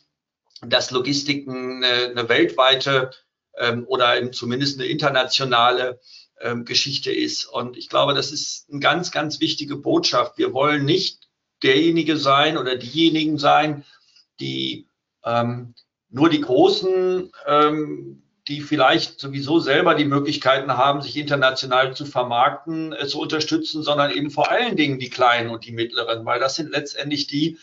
dass 0.62 0.92
Logistik 0.92 1.48
eine, 1.48 2.10
eine 2.10 2.30
weltweite 2.30 3.12
ähm, 3.58 3.86
oder 3.88 4.32
zumindest 4.32 4.80
eine 4.80 4.88
internationale 4.88 6.00
ähm, 6.40 6.66
Geschichte 6.66 7.12
ist. 7.12 7.46
Und 7.46 7.78
ich 7.78 7.90
glaube, 7.90 8.14
das 8.14 8.32
ist 8.32 8.70
eine 8.70 8.80
ganz, 8.80 9.12
ganz 9.12 9.40
wichtige 9.40 9.78
Botschaft. 9.78 10.38
Wir 10.38 10.54
wollen 10.54 10.86
nicht 10.86 11.30
derjenige 11.64 12.18
sein 12.18 12.58
oder 12.58 12.76
diejenigen 12.76 13.38
sein, 13.38 13.86
die 14.40 14.88
ähm, 15.24 15.76
nur 16.10 16.30
die 16.30 16.42
Großen, 16.42 17.32
ähm, 17.48 18.24
die 18.48 18.62
vielleicht 18.62 19.20
sowieso 19.20 19.60
selber 19.60 19.94
die 19.96 20.06
Möglichkeiten 20.06 20.76
haben, 20.76 21.02
sich 21.02 21.18
international 21.18 21.96
zu 21.96 22.06
vermarkten, 22.06 22.94
äh, 22.94 23.08
zu 23.08 23.20
unterstützen, 23.20 23.84
sondern 23.84 24.12
eben 24.12 24.32
vor 24.32 24.52
allen 24.52 24.76
Dingen 24.76 25.00
die 25.00 25.10
Kleinen 25.10 25.50
und 25.50 25.66
die 25.66 25.72
Mittleren, 25.72 26.26
weil 26.26 26.40
das 26.40 26.56
sind 26.56 26.72
letztendlich 26.72 27.28
die, 27.28 27.58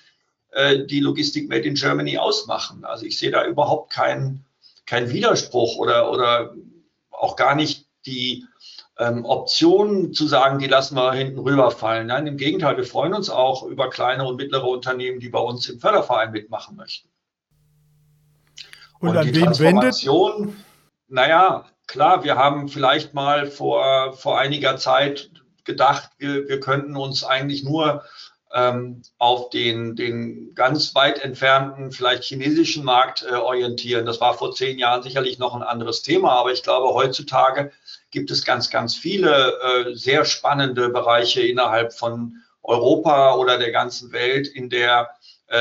äh, 0.52 0.84
die 0.86 1.00
Logistik 1.00 1.48
Made 1.48 1.66
in 1.66 1.74
Germany 1.74 2.18
ausmachen. 2.18 2.84
Also 2.84 3.06
ich 3.06 3.18
sehe 3.18 3.30
da 3.30 3.44
überhaupt 3.44 3.92
keinen 3.92 4.44
keinen 4.88 5.10
Widerspruch 5.10 5.76
oder, 5.76 6.10
oder 6.10 6.54
auch 7.10 7.36
gar 7.36 7.54
nicht 7.54 7.86
die 8.06 8.46
ähm, 8.98 9.24
Option 9.24 10.12
zu 10.14 10.26
sagen, 10.26 10.58
die 10.58 10.66
lassen 10.66 10.96
wir 10.96 11.12
hinten 11.12 11.38
rüberfallen. 11.38 12.06
Nein, 12.06 12.26
im 12.26 12.36
Gegenteil, 12.38 12.76
wir 12.76 12.84
freuen 12.84 13.12
uns 13.12 13.28
auch 13.28 13.64
über 13.64 13.90
kleine 13.90 14.26
und 14.26 14.36
mittlere 14.36 14.66
Unternehmen, 14.66 15.20
die 15.20 15.28
bei 15.28 15.38
uns 15.38 15.68
im 15.68 15.78
Förderverein 15.78 16.32
mitmachen 16.32 16.76
möchten. 16.76 17.08
Und, 18.98 19.10
und 19.10 19.16
an 19.18 19.26
die 19.26 19.40
Transformation, 19.40 20.38
wendet? 20.38 20.56
Naja, 21.08 21.64
klar, 21.86 22.24
wir 22.24 22.36
haben 22.36 22.68
vielleicht 22.68 23.14
mal 23.14 23.46
vor, 23.46 24.12
vor 24.12 24.38
einiger 24.38 24.76
Zeit 24.76 25.30
gedacht, 25.64 26.10
wir, 26.18 26.48
wir 26.48 26.60
könnten 26.60 26.96
uns 26.96 27.24
eigentlich 27.24 27.64
nur 27.64 28.04
ähm, 28.54 29.02
auf 29.18 29.50
den, 29.50 29.96
den 29.96 30.54
ganz 30.54 30.94
weit 30.94 31.22
entfernten, 31.22 31.92
vielleicht 31.92 32.24
chinesischen 32.24 32.84
Markt 32.84 33.24
äh, 33.28 33.34
orientieren. 33.34 34.06
Das 34.06 34.20
war 34.20 34.34
vor 34.34 34.54
zehn 34.54 34.78
Jahren 34.78 35.02
sicherlich 35.02 35.38
noch 35.38 35.54
ein 35.54 35.62
anderes 35.62 36.02
Thema, 36.02 36.32
aber 36.32 36.52
ich 36.52 36.62
glaube, 36.62 36.94
heutzutage 36.94 37.72
gibt 38.10 38.30
es 38.30 38.44
ganz, 38.44 38.70
ganz 38.70 38.96
viele 38.96 39.58
äh, 39.60 39.94
sehr 39.94 40.24
spannende 40.24 40.88
Bereiche 40.88 41.42
innerhalb 41.42 41.92
von 41.92 42.42
Europa 42.62 43.34
oder 43.34 43.58
der 43.58 43.70
ganzen 43.70 44.12
Welt, 44.12 44.48
in 44.48 44.70
der 44.70 45.10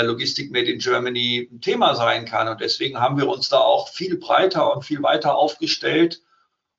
Logistik 0.01 0.51
Made 0.51 0.71
in 0.71 0.79
Germany 0.79 1.49
ein 1.51 1.61
Thema 1.61 1.95
sein 1.95 2.25
kann. 2.25 2.47
Und 2.47 2.61
deswegen 2.61 2.99
haben 2.99 3.17
wir 3.17 3.27
uns 3.27 3.49
da 3.49 3.59
auch 3.59 3.89
viel 3.89 4.17
breiter 4.17 4.75
und 4.75 4.83
viel 4.83 5.01
weiter 5.03 5.35
aufgestellt 5.35 6.21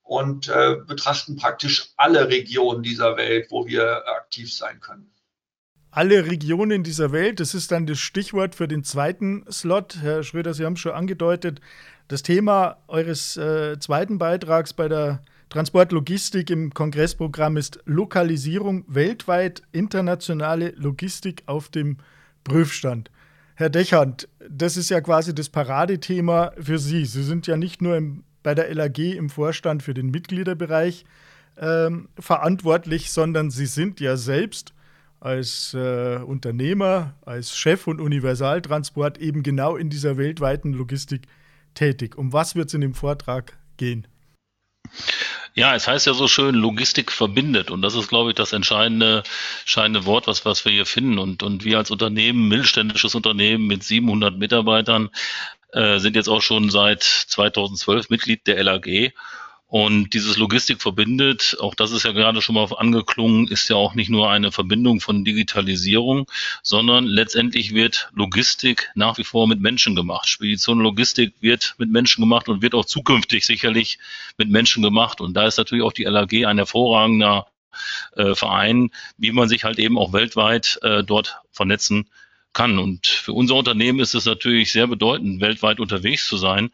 und 0.02 0.48
äh, 0.48 0.76
betrachten 0.86 1.36
praktisch 1.36 1.90
alle 1.96 2.28
Regionen 2.28 2.82
dieser 2.82 3.16
Welt, 3.16 3.46
wo 3.50 3.66
wir 3.66 4.06
aktiv 4.08 4.52
sein 4.52 4.80
können 4.80 5.12
alle 5.90 6.26
Regionen 6.26 6.84
dieser 6.84 7.12
Welt. 7.12 7.40
Das 7.40 7.54
ist 7.54 7.72
dann 7.72 7.86
das 7.86 7.98
Stichwort 7.98 8.54
für 8.54 8.68
den 8.68 8.84
zweiten 8.84 9.44
Slot. 9.50 9.98
Herr 10.00 10.22
Schröder, 10.22 10.54
Sie 10.54 10.64
haben 10.64 10.74
es 10.74 10.80
schon 10.80 10.92
angedeutet. 10.92 11.60
Das 12.08 12.22
Thema 12.22 12.78
eures 12.88 13.36
äh, 13.36 13.78
zweiten 13.78 14.18
Beitrags 14.18 14.72
bei 14.72 14.88
der 14.88 15.22
Transportlogistik 15.50 16.50
im 16.50 16.74
Kongressprogramm 16.74 17.56
ist 17.56 17.80
Lokalisierung 17.84 18.84
weltweit 18.86 19.62
internationale 19.72 20.70
Logistik 20.76 21.42
auf 21.46 21.68
dem 21.68 21.98
Prüfstand. 22.44 23.10
Herr 23.54 23.70
Dechand, 23.70 24.28
das 24.48 24.76
ist 24.76 24.88
ja 24.88 25.00
quasi 25.00 25.34
das 25.34 25.48
Paradethema 25.48 26.52
für 26.60 26.78
Sie. 26.78 27.04
Sie 27.04 27.22
sind 27.24 27.46
ja 27.46 27.56
nicht 27.56 27.82
nur 27.82 27.96
im, 27.96 28.24
bei 28.42 28.54
der 28.54 28.72
LAG 28.74 28.98
im 28.98 29.30
Vorstand 29.30 29.82
für 29.82 29.94
den 29.94 30.10
Mitgliederbereich 30.10 31.04
ähm, 31.58 32.08
verantwortlich, 32.18 33.10
sondern 33.10 33.50
Sie 33.50 33.66
sind 33.66 34.00
ja 34.00 34.16
selbst 34.16 34.74
als 35.20 35.74
äh, 35.74 36.18
Unternehmer, 36.18 37.16
als 37.22 37.56
Chef 37.56 37.80
von 37.80 38.00
Universaltransport 38.00 39.18
eben 39.18 39.42
genau 39.42 39.76
in 39.76 39.90
dieser 39.90 40.16
weltweiten 40.16 40.72
Logistik 40.72 41.26
tätig. 41.74 42.16
Um 42.16 42.32
was 42.32 42.54
wird 42.54 42.68
es 42.68 42.74
in 42.74 42.80
dem 42.80 42.94
Vortrag 42.94 43.58
gehen? 43.76 44.06
Ja, 45.54 45.74
es 45.74 45.88
heißt 45.88 46.06
ja 46.06 46.14
so 46.14 46.28
schön, 46.28 46.54
Logistik 46.54 47.10
verbindet. 47.10 47.70
Und 47.70 47.82
das 47.82 47.94
ist, 47.94 48.08
glaube 48.08 48.30
ich, 48.30 48.36
das 48.36 48.52
entscheidende, 48.52 49.24
entscheidende 49.60 50.06
Wort, 50.06 50.26
was, 50.28 50.44
was 50.44 50.64
wir 50.64 50.72
hier 50.72 50.86
finden. 50.86 51.18
Und, 51.18 51.42
und 51.42 51.64
wir 51.64 51.78
als 51.78 51.90
Unternehmen, 51.90 52.48
mittelständisches 52.48 53.14
Unternehmen 53.14 53.66
mit 53.66 53.82
700 53.82 54.38
Mitarbeitern, 54.38 55.10
äh, 55.72 55.98
sind 55.98 56.16
jetzt 56.16 56.28
auch 56.28 56.42
schon 56.42 56.70
seit 56.70 57.02
2012 57.02 58.08
Mitglied 58.08 58.46
der 58.46 58.62
LAG 58.62 59.12
und 59.70 60.14
dieses 60.14 60.38
Logistik 60.38 60.80
verbindet, 60.80 61.58
auch 61.60 61.74
das 61.74 61.90
ist 61.90 62.04
ja 62.04 62.12
gerade 62.12 62.40
schon 62.40 62.54
mal 62.54 62.66
angeklungen, 62.74 63.48
ist 63.48 63.68
ja 63.68 63.76
auch 63.76 63.94
nicht 63.94 64.08
nur 64.08 64.30
eine 64.30 64.50
Verbindung 64.50 65.00
von 65.00 65.26
Digitalisierung, 65.26 66.26
sondern 66.62 67.04
letztendlich 67.04 67.74
wird 67.74 68.08
Logistik 68.14 68.90
nach 68.94 69.18
wie 69.18 69.24
vor 69.24 69.46
mit 69.46 69.60
Menschen 69.60 69.94
gemacht. 69.94 70.26
Spedition 70.26 70.80
Logistik 70.80 71.34
wird 71.40 71.74
mit 71.76 71.90
Menschen 71.90 72.22
gemacht 72.22 72.48
und 72.48 72.62
wird 72.62 72.74
auch 72.74 72.86
zukünftig 72.86 73.44
sicherlich 73.44 73.98
mit 74.38 74.48
Menschen 74.48 74.82
gemacht. 74.82 75.20
Und 75.20 75.34
da 75.34 75.46
ist 75.46 75.58
natürlich 75.58 75.84
auch 75.84 75.92
die 75.92 76.04
LAG 76.04 76.32
ein 76.46 76.56
hervorragender 76.56 77.46
äh, 78.16 78.34
Verein, 78.34 78.90
wie 79.18 79.32
man 79.32 79.50
sich 79.50 79.64
halt 79.64 79.78
eben 79.78 79.98
auch 79.98 80.14
weltweit 80.14 80.78
äh, 80.80 81.04
dort 81.04 81.40
vernetzen 81.52 82.08
kann. 82.52 82.78
Und 82.78 83.06
für 83.06 83.32
unser 83.32 83.54
Unternehmen 83.54 84.00
ist 84.00 84.14
es 84.14 84.24
natürlich 84.24 84.72
sehr 84.72 84.86
bedeutend, 84.86 85.40
weltweit 85.40 85.78
unterwegs 85.78 86.26
zu 86.26 86.36
sein, 86.36 86.70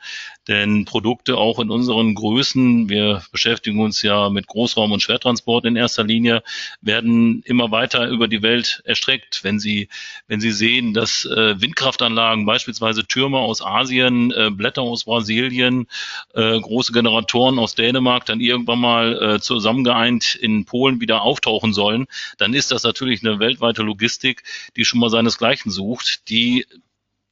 denn 0.49 0.85
Produkte 0.85 1.37
auch 1.37 1.59
in 1.59 1.71
unseren 1.71 2.15
Größen, 2.15 2.89
wir 2.89 3.23
beschäftigen 3.33 3.81
uns 3.81 4.03
ja 4.03 4.29
mit 4.29 4.47
Großraum- 4.47 4.93
und 4.93 5.03
Schwertransport 5.03 5.65
in 5.65 5.77
erster 5.77 6.05
Linie, 6.05 6.43
werden 6.81 7.43
immer 7.45 7.71
weiter 7.71 8.09
über 8.09 8.29
die 8.29 8.43
Welt 8.43 8.83
erstreckt. 8.85 9.43
Wenn 9.43 9.59
Sie, 9.59 9.89
wenn 10.29 10.41
Sie 10.41 10.51
sehen, 10.51 10.93
dass 10.93 11.25
äh, 11.25 11.61
Windkraftanlagen, 11.61 12.45
beispielsweise 12.45 13.07
Türme 13.07 13.39
aus 13.39 13.65
Asien, 13.65 14.31
äh, 14.33 14.51
Blätter 14.51 14.83
aus 14.83 15.05
Brasilien, 15.05 15.87
äh, 16.35 16.61
große 16.61 16.93
Generatoren 16.93 17.59
aus 17.59 17.75
Dänemark 17.75 18.27
dann 18.27 18.41
irgendwann 18.41 18.81
mal 18.81 19.23
äh, 19.23 19.41
zusammengeeint 19.41 20.35
in 20.35 20.65
Polen 20.67 21.01
wieder 21.01 21.23
auftauchen 21.23 21.73
sollen, 21.73 22.07
dann 22.39 22.55
ist 22.55 22.71
das 22.71 22.83
natürlich 22.83 23.25
eine 23.25 23.39
weltweite 23.39 23.83
Logistik, 23.83 24.43
die 24.77 24.85
schon 24.85 25.01
mal 25.01 25.11
seinesgleichen 25.11 25.71
sucht, 25.71 26.29
die 26.29 26.67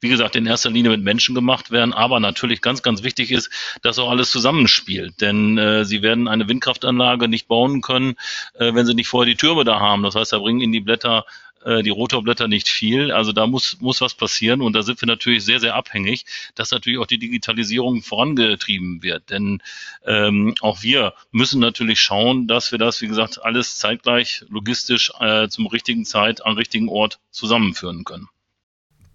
wie 0.02 0.08
gesagt, 0.08 0.36
in 0.36 0.46
erster 0.46 0.68
Linie 0.68 0.90
mit 0.90 1.02
Menschen 1.02 1.34
gemacht 1.34 1.70
werden, 1.70 1.92
aber 1.92 2.20
natürlich 2.20 2.60
ganz, 2.60 2.82
ganz 2.82 3.02
wichtig 3.04 3.30
ist, 3.30 3.50
dass 3.82 3.98
auch 3.98 4.10
alles 4.10 4.30
zusammenspielt. 4.30 5.20
Denn 5.20 5.56
äh, 5.56 5.84
sie 5.84 6.02
werden 6.02 6.28
eine 6.28 6.48
Windkraftanlage 6.48 7.28
nicht 7.28 7.46
bauen 7.46 7.80
können, 7.80 8.16
äh, 8.54 8.74
wenn 8.74 8.84
sie 8.84 8.94
nicht 8.94 9.08
vorher 9.08 9.30
die 9.30 9.38
Türme 9.38 9.64
da 9.64 9.78
haben. 9.78 10.02
Das 10.02 10.16
heißt, 10.16 10.32
da 10.32 10.38
bringen 10.38 10.60
ihnen 10.60 10.72
die 10.72 10.80
Blätter 10.80 11.24
äh, 11.64 11.82
die 11.84 11.90
Rotorblätter 11.90 12.48
nicht 12.48 12.68
viel. 12.68 13.12
Also 13.12 13.30
da 13.30 13.46
muss, 13.46 13.80
muss 13.80 14.00
was 14.00 14.14
passieren 14.14 14.60
und 14.60 14.72
da 14.72 14.82
sind 14.82 15.00
wir 15.00 15.06
natürlich 15.06 15.44
sehr, 15.44 15.60
sehr 15.60 15.76
abhängig, 15.76 16.24
dass 16.56 16.72
natürlich 16.72 16.98
auch 16.98 17.06
die 17.06 17.18
Digitalisierung 17.18 18.02
vorangetrieben 18.02 19.04
wird. 19.04 19.30
Denn 19.30 19.62
ähm, 20.04 20.56
auch 20.60 20.82
wir 20.82 21.14
müssen 21.30 21.60
natürlich 21.60 22.00
schauen, 22.00 22.48
dass 22.48 22.72
wir 22.72 22.78
das, 22.80 23.00
wie 23.02 23.06
gesagt, 23.06 23.40
alles 23.42 23.78
zeitgleich 23.78 24.44
logistisch 24.48 25.12
äh, 25.20 25.46
zum 25.48 25.68
richtigen 25.68 26.04
Zeit 26.04 26.44
am 26.44 26.54
richtigen 26.54 26.88
Ort 26.88 27.20
zusammenführen 27.30 28.02
können. 28.04 28.28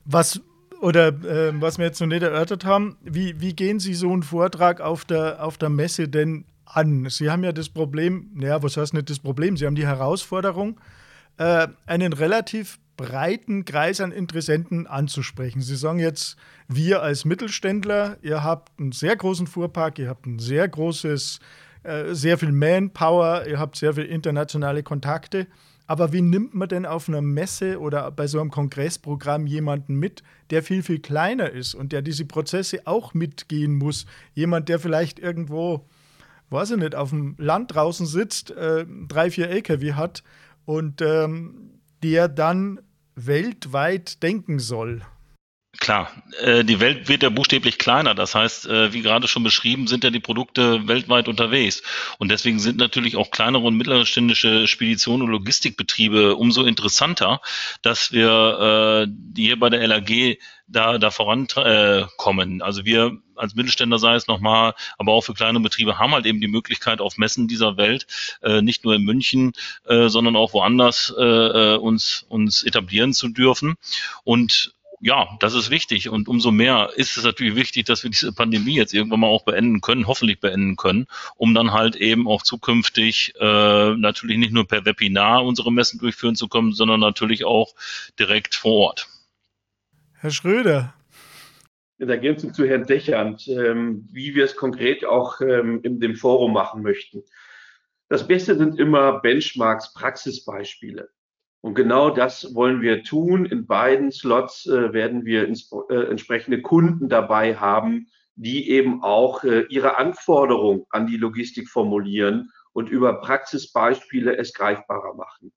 Was 0.06 0.41
oder 0.82 1.08
äh, 1.08 1.62
was 1.62 1.78
wir 1.78 1.86
jetzt 1.86 2.00
noch 2.00 2.08
nicht 2.08 2.24
erörtert 2.24 2.66
haben, 2.66 2.98
wie, 3.04 3.40
wie 3.40 3.54
gehen 3.54 3.80
Sie 3.80 3.94
so 3.94 4.12
einen 4.12 4.24
Vortrag 4.24 4.82
auf 4.82 5.06
der, 5.06 5.44
auf 5.44 5.58
der 5.58 5.70
Messe 5.70 6.08
denn 6.08 6.46
an? 6.66 7.10
Sie 7.10 7.30
haben 7.30 7.44
ja 7.44 7.52
das 7.52 7.70
Problem, 7.70 8.30
naja, 8.34 8.62
was 8.62 8.78
heißt 8.78 8.94
nicht 8.94 9.10
das 9.10 9.20
Problem? 9.20 9.58
Sie 9.58 9.66
haben 9.66 9.76
die 9.76 9.88
Herausforderung, 9.88 10.80
äh, 11.38 11.68
einen 11.86 12.14
relativ 12.14 12.80
breiten 12.98 13.64
Kreis 13.64 14.02
an 14.02 14.12
Interessenten 14.12 14.88
anzusprechen. 14.88 15.62
Sie 15.62 15.76
sagen 15.76 16.00
jetzt, 16.00 16.36
wir 16.68 17.02
als 17.04 17.26
Mittelständler, 17.26 18.18
ihr 18.22 18.44
habt 18.44 18.78
einen 18.80 18.92
sehr 18.92 19.16
großen 19.16 19.48
Fuhrpark, 19.48 20.00
ihr 20.00 20.10
habt 20.10 20.26
ein 20.26 20.40
sehr 20.40 20.68
großes, 20.68 21.40
äh, 21.84 22.14
sehr 22.14 22.38
viel 22.38 22.52
Manpower, 22.52 23.46
ihr 23.48 23.60
habt 23.60 23.78
sehr 23.78 23.94
viele 23.94 24.08
internationale 24.08 24.82
Kontakte. 24.84 25.48
Aber 25.88 26.12
wie 26.12 26.22
nimmt 26.22 26.53
man 26.53 26.67
denn 26.67 26.86
auf 26.86 27.08
einer 27.08 27.22
Messe 27.22 27.79
oder 27.79 28.12
bei 28.12 28.27
so 28.27 28.41
einem 28.41 28.51
Kongressprogramm 28.51 29.48
jemanden 29.48 29.96
mit, 29.96 30.22
der 30.50 30.62
viel, 30.62 30.84
viel 30.84 31.00
kleiner 31.00 31.50
ist 31.50 31.74
und 31.74 31.94
der 31.94 32.01
diese 32.01 32.25
Prozesse 32.25 32.82
auch 32.86 33.13
mitgehen 33.13 33.74
muss? 33.74 34.06
Jemand, 34.34 34.67
der 34.67 34.79
vielleicht 34.79 35.17
irgendwo, 35.17 35.88
weiß 36.50 36.72
ich 36.72 36.77
nicht, 36.77 36.94
auf 36.94 37.12
dem 37.12 37.36
Land 37.38 37.74
draußen 37.74 38.06
sitzt, 38.06 38.51
äh, 38.51 38.86
drei, 39.08 39.32
vier 39.32 39.50
LKW 39.50 39.94
hat 39.94 40.24
und 40.65 41.01
ähm, 41.01 41.79
der 42.03 42.27
dann 42.27 42.82
weltweit 43.15 44.22
denken 44.22 44.60
soll. 44.60 45.01
Klar, 45.80 46.12
äh, 46.42 46.64
die 46.64 46.80
Welt 46.80 47.08
wird 47.08 47.24
ja 47.24 47.30
buchstäblich 47.30 47.78
kleiner. 47.78 48.16
Das 48.16 48.34
heißt, 48.34 48.68
äh, 48.68 48.94
wie 48.94 49.02
gerade 49.02 49.28
schon 49.28 49.44
beschrieben, 49.44 49.88
sind 49.88 50.04
ja 50.04 50.10
die 50.10 50.20
Produkte 50.20 50.88
weltweit 50.88 51.28
unterwegs. 51.28 51.84
Und 52.18 52.30
deswegen 52.30 52.60
sind 52.60 52.78
natürlich 52.78 53.16
auch 53.16 53.32
kleinere 53.32 53.64
und 53.64 53.78
mittelständische 53.78 54.68
Speditionen 54.68 55.24
und 55.24 55.32
Logistikbetriebe 55.32 56.36
umso 56.36 56.64
interessanter, 56.64 57.42
dass 57.82 58.12
wir 58.12 59.08
äh, 59.08 59.12
hier 59.36 59.60
bei 59.60 59.70
der 59.70 59.86
LAG 59.88 60.38
da, 60.68 60.98
da 60.98 61.12
vorankommen. 61.12 62.62
Also 62.62 62.84
wir 62.84 63.18
als 63.36 63.56
Mittelständler 63.56 64.00
sei 64.00 64.16
es 64.16 64.28
nochmal, 64.28 64.74
aber 64.98 65.14
auch 65.14 65.22
für 65.22 65.34
kleine 65.34 65.60
Betriebe 65.60 66.00
haben 66.00 66.12
halt 66.12 66.26
eben 66.26 66.42
die 66.42 66.48
Möglichkeit 66.48 67.00
auf 67.00 67.18
Messen 67.18 67.48
dieser 67.48 67.78
Welt, 67.78 68.06
nicht 68.62 68.84
nur 68.84 68.96
in 68.96 69.04
München, 69.04 69.54
sondern 69.86 70.36
auch 70.36 70.54
woanders 70.54 71.10
uns, 71.12 72.26
uns 72.28 72.64
etablieren 72.64 73.14
zu 73.14 73.30
dürfen. 73.30 73.76
Und 74.26 74.74
ja, 75.00 75.27
das 75.39 75.54
ist 75.54 75.70
wichtig 75.70 76.10
und 76.10 76.27
umso 76.27 76.51
mehr 76.51 76.89
ist 76.96 77.18
es 77.18 77.24
natürlich 77.24 77.56
wichtig, 77.56 77.86
dass 77.86 78.04
wir 78.04 78.10
diese 78.10 78.34
Pandemie 78.34 78.75
jetzt 78.75 78.94
irgendwann 78.94 79.20
mal 79.20 79.27
auch 79.27 79.44
beenden 79.44 79.80
können, 79.82 80.08
hoffentlich 80.08 80.39
beenden 80.39 80.75
können, 80.75 81.06
um 81.36 81.54
dann 81.54 81.72
halt 81.72 81.96
eben 81.96 82.27
auch 82.27 82.42
zukünftig 82.42 83.34
äh, 83.39 83.96
natürlich 83.96 84.38
nicht 84.38 84.54
nur 84.54 84.68
per 84.68 84.86
Webinar 84.86 85.46
unsere 85.46 85.72
Messen 85.72 86.00
durchführen 86.00 86.36
zu 86.36 86.48
können, 86.48 86.74
sondern 86.74 87.00
natürlich 87.00 87.46
auch 87.46 87.75
direkt 88.18 88.56
vor 88.56 88.88
Ort. 88.88 89.08
Herr 90.20 90.32
Schröder. 90.32 90.94
In 92.00 92.10
Ergänzung 92.10 92.54
zu 92.54 92.68
Herrn 92.68 92.86
Dechand, 92.86 93.48
ähm, 93.48 94.08
wie 94.12 94.34
wir 94.34 94.46
es 94.46 94.56
konkret 94.56 95.06
auch 95.06 95.42
ähm, 95.42 95.80
in 95.84 96.00
dem 96.00 96.16
Forum 96.16 96.54
machen 96.54 96.82
möchten. 96.82 97.24
Das 98.10 98.27
Beste 98.27 98.56
sind 98.56 98.80
immer 98.80 99.20
Benchmarks, 99.20 99.94
Praxisbeispiele. 99.94 101.10
Und 101.62 101.74
genau 101.74 102.10
das 102.10 102.54
wollen 102.56 102.82
wir 102.82 103.04
tun. 103.04 103.46
In 103.46 103.66
beiden 103.66 104.12
Slots 104.12 104.68
äh, 104.68 104.94
werden 104.94 105.26
wir 105.26 105.48
ins, 105.48 105.72
äh, 105.90 106.10
entsprechende 106.10 106.62
Kunden 106.62 107.10
dabei 107.10 107.56
haben, 107.56 108.08
die 108.36 108.70
eben 108.70 109.04
auch 109.04 109.44
äh, 109.44 109.66
ihre 109.70 109.98
Anforderungen 109.98 110.86
an 110.90 111.08
die 111.08 111.18
Logistik 111.18 111.68
formulieren 111.68 112.52
und 112.74 112.90
über 112.90 113.20
Praxisbeispiele 113.22 114.38
es 114.38 114.54
greifbarer 114.54 115.16
machen. 115.16 115.52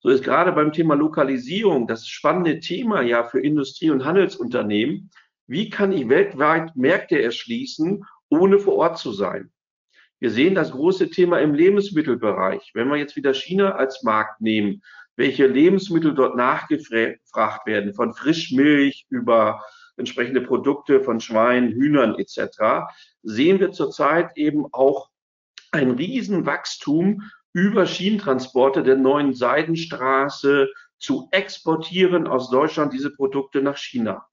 So 0.00 0.10
ist 0.10 0.22
gerade 0.22 0.52
beim 0.52 0.72
Thema 0.72 0.94
Lokalisierung 0.94 1.86
das 1.86 2.06
spannende 2.06 2.60
Thema 2.60 3.00
ja 3.00 3.24
für 3.24 3.40
Industrie- 3.40 3.90
und 3.90 4.04
Handelsunternehmen. 4.04 5.10
Wie 5.46 5.70
kann 5.70 5.92
ich 5.92 6.08
weltweit 6.08 6.76
Märkte 6.76 7.20
erschließen, 7.20 8.04
ohne 8.28 8.58
vor 8.58 8.76
Ort 8.76 8.98
zu 8.98 9.12
sein? 9.12 9.50
Wir 10.20 10.30
sehen 10.30 10.54
das 10.54 10.72
große 10.72 11.10
Thema 11.10 11.38
im 11.38 11.54
Lebensmittelbereich. 11.54 12.72
Wenn 12.74 12.88
wir 12.88 12.96
jetzt 12.96 13.16
wieder 13.16 13.32
China 13.32 13.72
als 13.72 14.02
Markt 14.02 14.40
nehmen, 14.40 14.82
welche 15.18 15.48
Lebensmittel 15.48 16.14
dort 16.14 16.36
nachgefragt 16.36 17.66
werden, 17.66 17.92
von 17.92 18.14
Frischmilch 18.14 19.04
über 19.10 19.64
entsprechende 19.96 20.40
Produkte 20.40 21.02
von 21.02 21.18
Schweinen, 21.18 21.72
Hühnern 21.72 22.14
etc., 22.14 22.86
sehen 23.24 23.58
wir 23.58 23.72
zurzeit 23.72 24.36
eben 24.36 24.72
auch 24.72 25.10
ein 25.72 25.90
Riesenwachstum 25.90 27.22
über 27.52 27.84
Schienentransporte 27.84 28.84
der 28.84 28.94
neuen 28.94 29.34
Seidenstraße 29.34 30.68
zu 31.00 31.28
exportieren 31.32 32.28
aus 32.28 32.48
Deutschland 32.48 32.92
diese 32.92 33.10
Produkte 33.10 33.60
nach 33.60 33.76
China. 33.76 34.24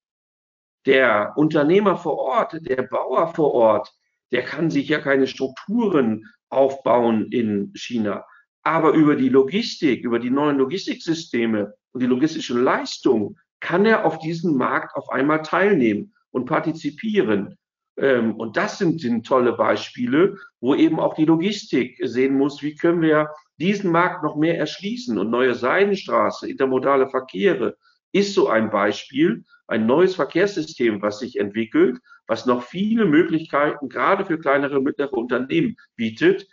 Der 0.86 1.34
Unternehmer 1.36 1.98
vor 1.98 2.20
Ort, 2.20 2.60
der 2.62 2.84
Bauer 2.84 3.34
vor 3.34 3.56
Ort, 3.56 3.92
der 4.32 4.44
kann 4.44 4.70
sich 4.70 4.88
ja 4.88 5.00
keine 5.00 5.26
Strukturen 5.26 6.26
aufbauen 6.50 7.32
in 7.32 7.72
China. 7.74 8.24
Aber 8.66 8.94
über 8.94 9.16
die 9.16 9.30
Logistik, 9.30 10.04
über 10.04 10.18
die 10.18 10.32
neuen 10.32 10.58
Logistiksysteme 10.58 11.76
und 11.92 12.02
die 12.02 12.08
logistische 12.08 12.60
Leistung 12.60 13.38
kann 13.60 13.86
er 13.86 14.06
auf 14.06 14.18
diesem 14.18 14.58
Markt 14.58 14.96
auf 14.96 15.10
einmal 15.10 15.44
teilnehmen 15.44 16.14
und 16.32 16.46
partizipieren. 16.46 17.58
Ähm, 17.98 18.36
und 18.36 18.58
das 18.58 18.80
sind, 18.80 19.00
sind 19.00 19.26
tolle 19.26 19.54
Beispiele, 19.54 20.38
wo 20.60 20.74
eben 20.74 21.00
auch 21.00 21.14
die 21.14 21.26
Logistik 21.26 22.00
sehen 22.02 22.36
muss, 22.38 22.64
wie 22.64 22.74
können 22.74 23.02
wir 23.02 23.30
diesen 23.58 23.92
Markt 23.92 24.24
noch 24.24 24.36
mehr 24.36 24.58
erschließen. 24.58 25.18
Und 25.20 25.30
neue 25.30 25.54
Seidenstraße, 25.54 26.50
intermodale 26.50 27.08
Verkehre 27.08 27.78
ist 28.12 28.34
so 28.34 28.48
ein 28.48 28.72
Beispiel, 28.72 29.44
ein 29.68 29.86
neues 29.86 30.16
Verkehrssystem, 30.16 31.04
was 31.04 31.20
sich 31.20 31.38
entwickelt, 31.40 32.00
was 32.26 32.48
noch 32.48 32.64
viele 32.64 33.06
Möglichkeiten 33.06 33.90
gerade 33.90 34.26
für 34.26 34.40
kleinere 34.40 34.80
und 34.80 34.86
mittlere 34.86 35.14
Unternehmen 35.14 35.78
bietet, 35.96 36.48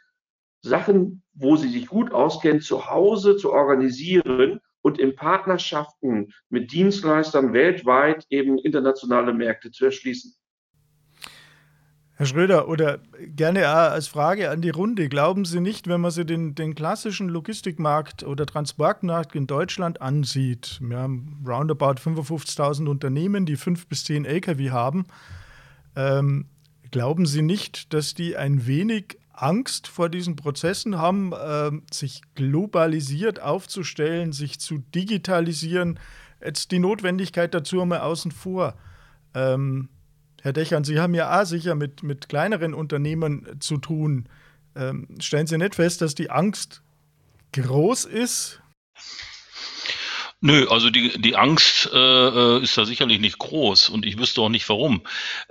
Sachen, 0.63 1.23
wo 1.35 1.57
sie 1.57 1.69
sich 1.69 1.89
gut 1.89 2.13
auskennen, 2.13 2.61
zu 2.61 2.89
Hause 2.89 3.37
zu 3.37 3.53
organisieren 3.53 4.61
und 4.83 4.99
in 4.99 5.15
Partnerschaften 5.15 6.33
mit 6.49 6.73
Dienstleistern 6.73 7.53
weltweit 7.53 8.27
eben 8.31 8.59
internationale 8.59 9.33
Märkte 9.33 9.71
zu 9.71 9.85
erschließen. 9.87 10.35
Herr 12.15 12.27
Schröder, 12.27 12.69
oder 12.69 13.01
gerne 13.35 13.67
als 13.69 14.07
Frage 14.07 14.51
an 14.51 14.61
die 14.61 14.71
Runde, 14.71 15.09
glauben 15.09 15.45
Sie 15.45 15.61
nicht, 15.61 15.89
wenn 15.89 16.01
man 16.01 16.11
sich 16.11 16.27
den, 16.27 16.55
den 16.55 16.75
klassischen 16.75 17.29
Logistikmarkt 17.29 18.23
oder 18.23 18.47
Transportmarkt 18.47 19.35
in 19.35 19.47
Deutschland 19.47 20.01
ansieht, 20.01 20.79
wir 20.83 20.99
haben 20.99 21.43
roundabout 21.45 21.95
55.000 21.95 22.87
Unternehmen, 22.89 23.47
die 23.47 23.57
fünf 23.57 23.89
bis 23.89 24.05
zehn 24.05 24.25
Lkw 24.25 24.71
haben, 24.71 25.07
ähm, 25.97 26.47
glauben 26.91 27.27
Sie 27.27 27.43
nicht, 27.43 27.93
dass 27.95 28.15
die 28.15 28.37
ein 28.37 28.67
wenig 28.67 29.19
Angst 29.33 29.89
vor 29.89 30.09
diesen 30.09 30.37
Prozessen 30.37 30.99
haben, 30.99 31.33
äh, 31.33 31.71
sich 31.93 32.23
globalisiert 32.35 33.41
aufzustellen, 33.41 34.33
sich 34.33 34.61
zu 34.61 34.79
digitalisieren. 34.95 35.99
Jetzt 36.45 36.71
die 36.71 36.79
Notwendigkeit 36.79 37.55
dazu 37.55 37.85
wir 37.85 38.05
außen 38.05 38.31
vor. 38.31 38.75
Ähm, 39.35 39.89
Herr 40.43 40.53
Dechern, 40.53 40.85
Sie 40.85 41.01
haben 41.01 41.15
ja 41.15 41.41
auch 41.41 41.47
sicher 41.47 41.75
mit, 41.75 42.03
mit 42.03 42.29
kleineren 42.29 42.75
Unternehmen 42.75 43.47
zu 43.61 43.79
tun. 43.79 44.29
Ähm, 44.75 45.09
stellen 45.21 45.47
Sie 45.47 45.59
nicht 45.59 45.77
fest, 45.77 46.01
dass 46.01 46.15
die 46.15 46.31
Angst 46.31 46.83
groß 47.53 48.05
ist, 48.07 48.61
Nö, 50.45 50.67
also 50.69 50.91
die, 50.91 51.21
die 51.21 51.37
Angst 51.37 51.89
äh, 51.93 51.97
äh, 51.97 52.63
ist 52.65 52.77
da 52.77 52.85
sicherlich 52.85 53.21
nicht 53.21 53.39
groß 53.39 53.89
und 53.91 54.05
ich 54.05 54.19
wüsste 54.19 54.41
auch 54.41 54.49
nicht 54.49 54.69
warum. 54.69 55.03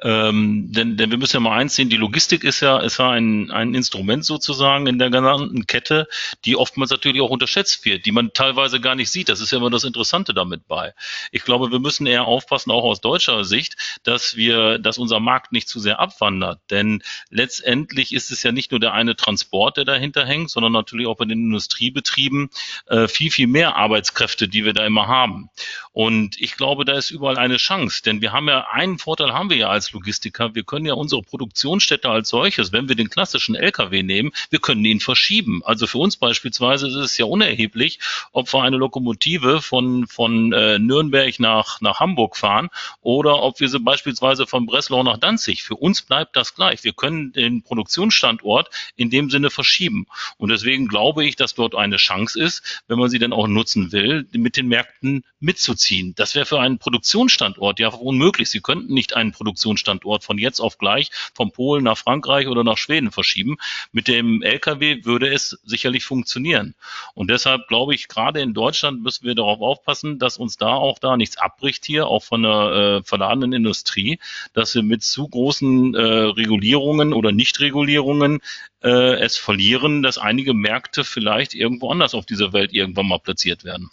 Ähm, 0.02 0.66
denn, 0.70 0.98
denn 0.98 1.12
wir 1.12 1.18
müssen 1.18 1.38
ja 1.38 1.40
mal 1.40 1.58
eins 1.58 1.76
sehen, 1.76 1.88
die 1.88 1.96
Logistik 1.96 2.44
ist 2.44 2.60
ja, 2.60 2.78
ist 2.78 3.00
ja 3.00 3.10
ein, 3.12 3.52
ein 3.52 3.74
Instrument 3.74 4.26
sozusagen 4.26 4.88
in 4.88 5.00
der 5.00 5.10
genannten 5.10 5.66
Kette, 5.66 6.10
die 6.44 6.58
oftmals 6.58 6.92
natürlich 6.92 7.22
auch 7.22 7.30
unterschätzt 7.30 7.86
wird, 7.86 8.06
die 8.06 8.12
man 8.12 8.34
teilweise 8.34 8.82
gar 8.82 8.96
nicht 8.96 9.10
sieht. 9.10 9.30
Das 9.30 9.40
ist 9.40 9.52
ja 9.52 9.60
immer 9.60 9.70
das 9.70 9.86
Interessante 9.86 10.34
damit 10.34 10.68
bei. 10.68 10.94
Ich 11.32 11.46
glaube, 11.46 11.72
wir 11.72 11.80
müssen 11.80 12.06
eher 12.06 12.26
aufpassen, 12.26 12.70
auch 12.72 12.84
aus 12.84 13.00
deutscher 13.00 13.46
Sicht, 13.46 13.78
dass 14.04 14.36
wir, 14.36 14.78
dass 14.78 14.98
unser 14.98 15.22
Markt 15.22 15.54
nicht 15.54 15.70
zu 15.70 15.80
sehr 15.80 16.02
abwandert. 16.02 16.60
Denn 16.70 17.02
letztendlich 17.30 18.14
ist 18.14 18.30
es 18.30 18.44
ja 18.44 18.52
nicht 18.52 18.72
nur 18.72 18.82
der 18.82 18.92
eine 18.92 19.16
Transport, 19.16 19.78
der 19.78 19.86
dahinter 19.86 20.26
hängt, 20.26 20.50
sondern 20.50 20.74
natürlich 20.74 21.08
auch 21.08 21.16
bei 21.16 21.24
den 21.24 21.46
Industriebetrieben 21.46 22.50
äh, 22.88 23.08
viel, 23.08 23.32
viel 23.32 23.48
mehr 23.48 23.78
Arbeitskräfte, 23.78 24.50
die 24.50 24.66
wir 24.66 24.74
da 24.74 24.81
immer 24.86 25.08
haben. 25.08 25.50
Und 25.94 26.40
ich 26.40 26.56
glaube, 26.56 26.86
da 26.86 26.94
ist 26.94 27.12
überall 27.12 27.38
eine 27.38 27.58
Chance, 27.58 28.02
denn 28.04 28.22
wir 28.22 28.32
haben 28.32 28.48
ja 28.48 28.68
einen 28.72 28.98
Vorteil 28.98 29.34
haben 29.34 29.50
wir 29.50 29.58
ja 29.58 29.70
als 29.70 29.92
Logistiker. 29.92 30.56
Wir 30.56 30.64
können 30.64 30.86
ja 30.86 30.94
unsere 30.94 31.22
Produktionsstätte 31.22 32.10
als 32.10 32.30
solches, 32.30 32.72
wenn 32.72 32.88
wir 32.88 32.96
den 32.96 33.10
klassischen 33.10 33.56
LKW 33.56 34.04
nehmen, 34.04 34.32
wir 34.50 34.60
können 34.60 34.86
ihn 34.86 35.00
verschieben. 35.00 35.62
Also 35.66 35.88
für 35.88 35.98
uns 35.98 36.18
beispielsweise 36.18 36.88
ist 36.88 36.96
es 36.96 37.18
ja 37.18 37.26
unerheblich, 37.26 38.00
ob 38.32 38.52
wir 38.54 38.64
eine 38.64 38.78
Lokomotive 38.78 39.62
von, 39.62 40.08
von 40.08 40.54
äh, 40.54 40.80
Nürnberg 40.80 41.40
nach, 41.40 41.82
nach 41.82 42.00
Hamburg 42.00 42.38
fahren 42.38 42.70
oder 43.02 43.42
ob 43.42 43.60
wir 43.60 43.70
sie 43.70 43.80
beispielsweise 43.80 44.48
von 44.48 44.66
Breslau 44.66 45.04
nach 45.04 45.18
Danzig. 45.18 45.64
Für 45.64 45.76
uns 45.76 46.02
bleibt 46.02 46.36
das 46.36 46.56
gleich. 46.56 46.84
Wir 46.84 46.94
können 46.94 47.34
den 47.34 47.64
Produktionsstandort 47.64 48.70
in 48.96 49.10
dem 49.10 49.30
Sinne 49.30 49.50
verschieben. 49.50 50.08
Und 50.38 50.50
deswegen 50.50 50.88
glaube 50.88 51.26
ich, 51.26 51.36
dass 51.36 51.54
dort 51.54 51.76
eine 51.76 51.98
Chance 51.98 52.42
ist, 52.42 52.84
wenn 52.88 53.00
man 53.00 53.10
sie 53.10 53.20
dann 53.20 53.34
auch 53.34 53.48
nutzen 53.48 53.92
will, 53.92 54.28
mit 54.32 54.58
den 54.58 54.68
Märkten 54.72 55.24
mitzuziehen. 55.40 56.14
Das 56.16 56.34
wäre 56.34 56.46
für 56.46 56.60
einen 56.60 56.80
Produktionsstandort 56.80 57.80
ja 57.80 57.90
unmöglich. 57.90 58.50
Sie 58.50 58.62
könnten 58.62 58.94
nicht 58.94 59.16
einen 59.16 59.34
Produktionsstandort 59.34 60.24
von 60.24 60.38
jetzt 60.38 60.62
auf 60.62 60.78
gleich 60.78 61.12
von 61.34 61.52
Polen 61.52 61.84
nach 61.84 61.98
Frankreich 61.98 62.48
oder 62.48 62.64
nach 62.64 62.78
Schweden 62.78 63.12
verschieben. 63.12 63.58
Mit 63.92 64.08
dem 64.08 64.42
Lkw 64.42 65.04
würde 65.04 65.32
es 65.32 65.60
sicherlich 65.64 66.06
funktionieren. 66.06 66.74
Und 67.14 67.30
deshalb 67.30 67.68
glaube 67.68 67.94
ich, 67.94 68.08
gerade 68.08 68.40
in 68.40 68.54
Deutschland 68.54 69.04
müssen 69.04 69.26
wir 69.26 69.36
darauf 69.36 69.60
aufpassen, 69.62 70.20
dass 70.20 70.38
uns 70.38 70.58
da 70.58 70.70
auch 70.74 71.00
da 71.00 71.18
nichts 71.18 71.38
abbricht 71.38 71.86
hier, 71.86 72.08
auch 72.08 72.24
von 72.24 72.44
der 72.44 73.02
äh, 73.02 73.04
verladenen 73.04 73.54
Industrie, 73.54 74.20
dass 74.54 74.74
wir 74.74 74.84
mit 74.84 75.04
zu 75.04 75.28
großen 75.28 75.94
äh, 75.96 76.02
Regulierungen 76.02 77.14
oder 77.14 77.32
Nichtregulierungen 77.32 78.40
äh, 78.84 79.20
es 79.22 79.38
verlieren, 79.38 80.02
dass 80.02 80.18
einige 80.18 80.54
Märkte 80.54 81.04
vielleicht 81.04 81.54
irgendwo 81.54 81.92
anders 81.92 82.14
auf 82.14 82.26
dieser 82.26 82.54
Welt 82.54 82.74
irgendwann 82.74 83.08
mal 83.08 83.20
platziert 83.20 83.64
werden. 83.64 83.90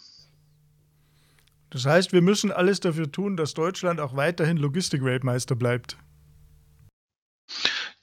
Das 1.69 1.85
heißt, 1.85 2.13
wir 2.13 2.21
müssen 2.21 2.51
alles 2.51 2.79
dafür 2.79 3.11
tun, 3.11 3.37
dass 3.37 3.53
Deutschland 3.53 3.99
auch 3.99 4.15
weiterhin 4.15 4.57
Logistikweltmeister 4.57 5.55
bleibt. 5.55 5.97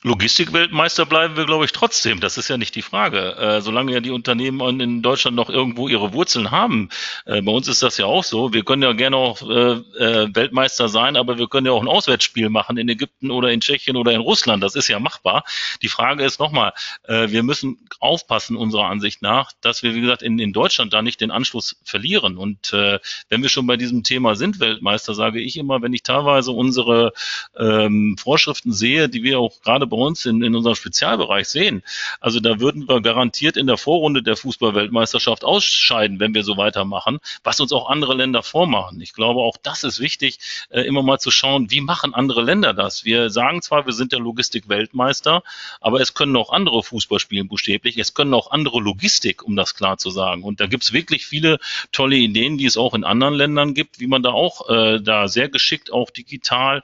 Logistikweltmeister 0.03 1.07
bleiben 1.07 1.37
wir, 1.37 1.47
glaube 1.47 1.65
ich, 1.65 1.73
trotzdem. 1.73 2.21
Das 2.21 2.37
ist 2.37 2.49
ja 2.49 2.59
nicht 2.59 2.75
die 2.75 2.83
Frage. 2.83 3.35
Äh, 3.37 3.61
solange 3.63 3.93
ja 3.93 4.01
die 4.01 4.11
Unternehmen 4.11 4.79
in 4.79 5.01
Deutschland 5.01 5.37
noch 5.37 5.49
irgendwo 5.49 5.89
ihre 5.89 6.13
Wurzeln 6.13 6.51
haben. 6.51 6.91
Äh, 7.25 7.41
bei 7.41 7.51
uns 7.51 7.67
ist 7.67 7.83
das 7.83 7.97
ja 7.97 8.05
auch 8.05 8.23
so. 8.23 8.53
Wir 8.53 8.63
können 8.63 8.83
ja 8.83 8.93
gerne 8.93 9.17
auch 9.17 9.41
äh, 9.43 9.73
äh, 9.99 10.29
Weltmeister 10.35 10.89
sein, 10.89 11.17
aber 11.17 11.39
wir 11.39 11.49
können 11.49 11.67
ja 11.67 11.73
auch 11.73 11.81
ein 11.81 11.89
Auswärtsspiel 11.89 12.51
machen 12.51 12.77
in 12.77 12.91
Ägypten 12.91 13.31
oder 13.31 13.51
in 13.51 13.63
Tschechien 13.63 13.97
oder 13.97 14.13
in 14.13 14.21
Russland. 14.21 14.63
Das 14.63 14.75
ist 14.75 14.89
ja 14.89 15.01
machbar. 15.01 15.45
Die 15.81 15.89
Frage 15.89 16.25
ist 16.25 16.41
nochmal, 16.41 16.75
äh, 17.05 17.31
wir 17.31 17.43
müssen 17.43 17.79
aufpassen, 17.99 18.57
unserer 18.57 18.87
Ansicht 18.87 19.23
nach, 19.23 19.53
dass 19.63 19.83
wir, 19.83 19.95
wie 19.95 20.03
gesagt, 20.03 20.23
in, 20.23 20.39
in 20.39 20.53
Deutschland 20.53 20.93
da 20.93 21.01
nicht 21.01 21.23
den 21.23 21.31
Anschluss 21.31 21.81
verlieren. 21.85 22.37
Und 22.37 22.73
äh, 22.75 22.99
wenn 23.31 23.43
wir 23.43 23.49
schon 23.49 23.67
bei 23.67 23.79
diesem 23.79 24.03
Thema 24.03 24.37
sind, 24.37 24.61
Weltmeister, 24.61 25.15
sage 25.15 25.41
ich 25.41 25.57
immer, 25.57 25.81
wenn 25.81 25.95
ich 25.95 26.03
teilweise 26.03 26.53
unsere 26.53 27.15
ähm, 27.59 28.17
Vorschriften 28.19 28.73
sehe, 28.73 29.09
die 29.09 29.23
wir 29.23 29.39
auch 29.39 29.63
gerade 29.63 29.86
bei 29.87 29.97
uns 29.97 30.27
in, 30.27 30.43
in 30.43 30.55
unserem 30.55 30.77
Spezialbereich 30.77 31.49
sehen. 31.49 31.83
Also 32.21 32.41
da 32.41 32.61
würden 32.61 32.89
wir 32.89 33.01
garantiert 33.01 33.57
in 33.57 33.67
der 33.67 33.77
Vorrunde 33.77 34.23
der 34.23 34.37
Fußballweltmeisterschaft 34.37 35.45
ausscheiden, 35.45 36.21
wenn 36.21 36.35
wir 36.35 36.45
so 36.45 36.57
weitermachen, 36.57 37.19
was 37.45 37.61
uns 37.61 37.73
auch 37.73 37.89
andere 37.89 38.15
Länder 38.15 38.43
vormachen. 38.43 39.01
Ich 39.01 39.13
glaube, 39.13 39.41
auch 39.41 39.57
das 39.63 39.85
ist 39.85 40.01
wichtig, 40.01 40.39
äh, 40.71 40.83
immer 40.83 41.03
mal 41.03 41.19
zu 41.19 41.31
schauen, 41.31 41.71
wie 41.71 41.81
machen 41.81 42.15
andere 42.15 42.43
Länder 42.43 42.75
das? 42.75 43.05
Wir 43.05 43.31
sagen 43.31 43.63
zwar, 43.63 43.87
wir 43.87 43.93
sind 43.93 44.13
der 44.13 44.21
Logistik-Weltmeister, 44.21 45.43
aber 45.81 46.01
es 46.01 46.15
können 46.15 46.37
auch 46.37 46.51
andere 46.51 46.83
Fußball 46.83 47.19
spielen, 47.19 47.49
buchstäblich. 47.49 47.99
Es 47.99 48.15
können 48.15 48.35
auch 48.35 48.51
andere 48.51 48.81
Logistik, 48.81 49.43
um 49.43 49.57
das 49.57 49.75
klar 49.75 49.99
zu 49.99 50.11
sagen. 50.11 50.43
Und 50.43 50.61
da 50.61 50.67
gibt 50.67 50.85
es 50.85 50.93
wirklich 50.93 51.27
viele 51.27 51.59
tolle 51.93 52.17
Ideen, 52.17 52.59
die 52.59 52.67
es 52.67 52.77
auch 52.77 52.95
in 52.95 53.05
anderen 53.05 53.35
Ländern 53.35 53.75
gibt, 53.75 54.01
wie 54.01 54.07
man 54.07 54.23
da 54.23 54.31
auch 54.31 54.69
äh, 54.69 55.01
da 55.01 55.29
sehr 55.29 55.49
geschickt 55.49 55.93
auch 55.93 56.11
digital 56.11 56.83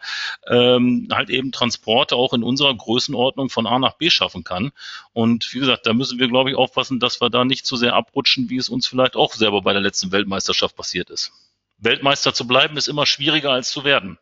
ähm, 0.49 1.09
halt 1.11 1.31
eben 1.31 1.53
Transporte 1.53 2.17
auch 2.17 2.33
in 2.33 2.43
unserer 2.43 2.75
Größenordnung 2.93 3.49
von 3.49 3.67
A 3.67 3.79
nach 3.79 3.95
B 3.95 4.11
schaffen 4.11 4.45
kann. 4.45 4.73
Und 5.13 5.53
wie 5.55 5.61
gesagt, 5.61 5.87
da 5.87 5.95
müssen 5.95 6.19
wir, 6.19 6.29
glaube 6.29 6.51
ich, 6.51 6.57
aufpassen, 6.57 7.01
dass 7.01 7.21
wir 7.21 7.31
da 7.31 7.45
nicht 7.45 7.65
zu 7.65 7.77
sehr 7.77 7.95
abrutschen, 7.95 8.51
wie 8.51 8.59
es 8.59 8.69
uns 8.69 8.87
vielleicht 8.87 9.17
auch 9.17 9.33
selber 9.33 9.63
bei 9.63 9.73
der 9.73 9.81
letzten 9.81 10.13
Weltmeisterschaft 10.13 10.77
passiert 10.77 11.09
ist. 11.11 11.33
Weltmeister 11.79 12.35
zu 12.35 12.47
bleiben 12.47 12.77
ist 12.77 12.89
immer 12.89 13.07
schwieriger 13.07 13.51
als 13.51 13.71
zu 13.71 13.85
werden. 13.85 14.19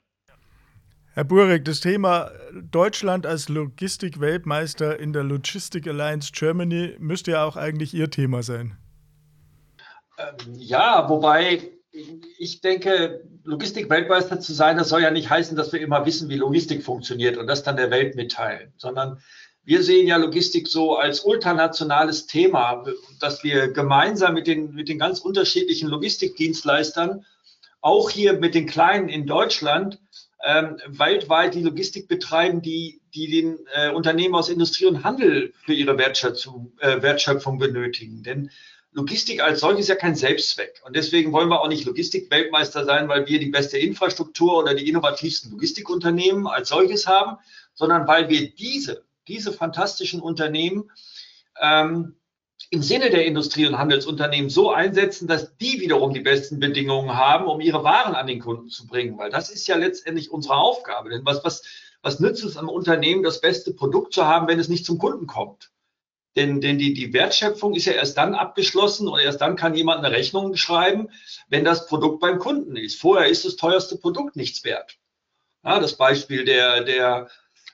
Herr 1.13 1.25
Burek, 1.25 1.65
das 1.65 1.81
Thema 1.81 2.31
Deutschland 2.53 3.27
als 3.27 3.49
Logistik-Weltmeister 3.49 4.99
in 4.99 5.13
der 5.13 5.25
Logistic 5.25 5.89
Alliance 5.89 6.31
Germany 6.33 6.95
müsste 7.01 7.33
ja 7.33 7.45
auch 7.45 7.57
eigentlich 7.57 7.93
Ihr 7.93 8.11
Thema 8.11 8.45
sein. 8.45 8.79
Ähm, 10.19 10.55
ja, 10.55 11.09
wobei 11.09 11.73
ich 12.39 12.61
denke, 12.61 13.23
Logistik-Weltmeister 13.45 14.41
zu 14.41 14.53
sein, 14.53 14.77
das 14.77 14.89
soll 14.89 15.03
ja 15.03 15.11
nicht 15.11 15.31
heißen, 15.31 15.57
dass 15.57 15.73
wir 15.73 15.81
immer 15.81 16.07
wissen, 16.07 16.29
wie 16.29 16.37
Logistik 16.37 16.83
funktioniert 16.83 17.37
und 17.37 17.47
das 17.47 17.63
dann 17.63 17.77
der 17.77 17.91
Welt 17.91 18.17
mitteilen, 18.17 18.73
sondern 18.77 19.21
wir 19.65 19.83
sehen 19.83 20.07
ja 20.07 20.17
Logistik 20.17 20.69
so 20.69 20.97
als 20.97 21.21
ultranationales 21.21 22.27
Thema, 22.27 22.85
dass 23.21 23.45
wir 23.45 23.69
gemeinsam 23.69 24.35
mit 24.35 24.47
den, 24.47 24.75
mit 24.75 24.89
den 24.89 24.99
ganz 24.99 25.21
unterschiedlichen 25.21 25.89
Logistikdienstleistern, 25.89 27.25
auch 27.81 28.11
hier 28.11 28.35
mit 28.35 28.55
den 28.55 28.67
Kleinen 28.67 29.09
in 29.09 29.27
Deutschland, 29.27 29.99
ähm, 30.45 30.79
weltweit 30.87 31.55
die 31.55 31.63
Logistik 31.63 32.09
betreiben, 32.09 32.63
die, 32.63 33.01
die 33.15 33.31
den 33.31 33.59
äh, 33.75 33.91
Unternehmen 33.91 34.35
aus 34.35 34.49
Industrie 34.49 34.87
und 34.87 35.05
Handel 35.05 35.53
für 35.65 35.75
ihre 35.75 35.99
Wertschöpfung, 35.99 36.73
äh, 36.81 37.03
Wertschöpfung 37.03 37.59
benötigen. 37.59 38.23
Denn 38.23 38.51
Logistik 38.93 39.41
als 39.41 39.61
solches 39.61 39.83
ist 39.83 39.89
ja 39.89 39.95
kein 39.95 40.17
Selbstzweck. 40.17 40.81
Und 40.85 40.97
deswegen 40.97 41.33
wollen 41.33 41.49
wir 41.49 41.61
auch 41.61 41.69
nicht 41.69 41.85
Logistik-Weltmeister 41.85 42.85
sein, 42.85 43.09
weil 43.09 43.27
wir 43.27 43.39
die 43.39 43.51
beste 43.51 43.79
Infrastruktur 43.79 44.59
oder 44.59 44.75
die 44.75 44.89
innovativsten 44.89 45.53
Logistikunternehmen 45.53 46.49
als 46.49 46.71
solches 46.71 47.07
haben, 47.07 47.37
sondern 47.75 48.09
weil 48.09 48.29
wir 48.29 48.51
diese, 48.51 49.05
diese 49.29 49.53
fantastischen 49.53 50.21
Unternehmen 50.21 50.91
ähm, 51.61 52.17
im 52.71 52.83
Sinne 52.83 53.11
der 53.11 53.27
Industrie- 53.27 53.67
und 53.67 53.79
Handelsunternehmen 53.79 54.51
so 54.51 54.71
einsetzen, 54.71 55.29
dass 55.29 55.57
die 55.57 55.81
wiederum 55.81 56.13
die 56.13 56.21
besten 56.21 56.59
Bedingungen 56.59 57.17
haben, 57.17 57.47
um 57.47 57.61
ihre 57.61 57.85
Waren 57.85 58.15
an 58.15 58.27
den 58.27 58.41
Kunden 58.41 58.69
zu 58.69 58.87
bringen. 58.87 59.19
Weil 59.19 59.31
das 59.31 59.51
ist 59.51 59.67
ja 59.69 59.77
letztendlich 59.77 60.31
unsere 60.31 60.57
Aufgabe. 60.57 61.11
Denn 61.11 61.25
was, 61.25 61.45
was, 61.45 61.63
was 62.03 62.21
nützt 62.21 62.45
es 62.45 62.57
am 62.57 62.69
Unternehmen, 62.69 63.23
das 63.23 63.41
beste 63.41 63.73
Produkt 63.73 64.15
zu 64.15 64.27
haben, 64.27 64.49
wenn 64.49 64.61
es 64.61 64.69
nicht 64.69 64.85
zum 64.85 64.99
Kunden 64.99 65.27
kommt? 65.27 65.71
Denn, 66.37 66.61
denn 66.61 66.79
die, 66.79 66.95
die 66.95 67.13
Wertschöpfung 67.13 67.75
ist 67.75 67.87
ja 67.87 67.93
erst 67.93 68.17
dann 68.17 68.35
abgeschlossen 68.35 69.09
und 69.09 69.19
erst 69.19 69.41
dann 69.41 69.57
kann 69.57 69.75
jemand 69.75 70.05
eine 70.05 70.15
Rechnung 70.15 70.57
schreiben, 70.57 71.09
wenn 71.49 71.65
das 71.65 71.87
Produkt 71.87 72.21
beim 72.21 72.39
Kunden 72.39 72.77
ist. 72.77 73.01
Vorher 73.01 73.29
ist 73.29 73.45
das 73.45 73.57
teuerste 73.57 73.97
Produkt 73.97 74.37
nichts 74.37 74.63
wert. 74.63 74.99
Ja, 75.65 75.81
das 75.81 75.97
Beispiel 75.97 76.45
der, 76.45 76.85
der, 76.85 77.29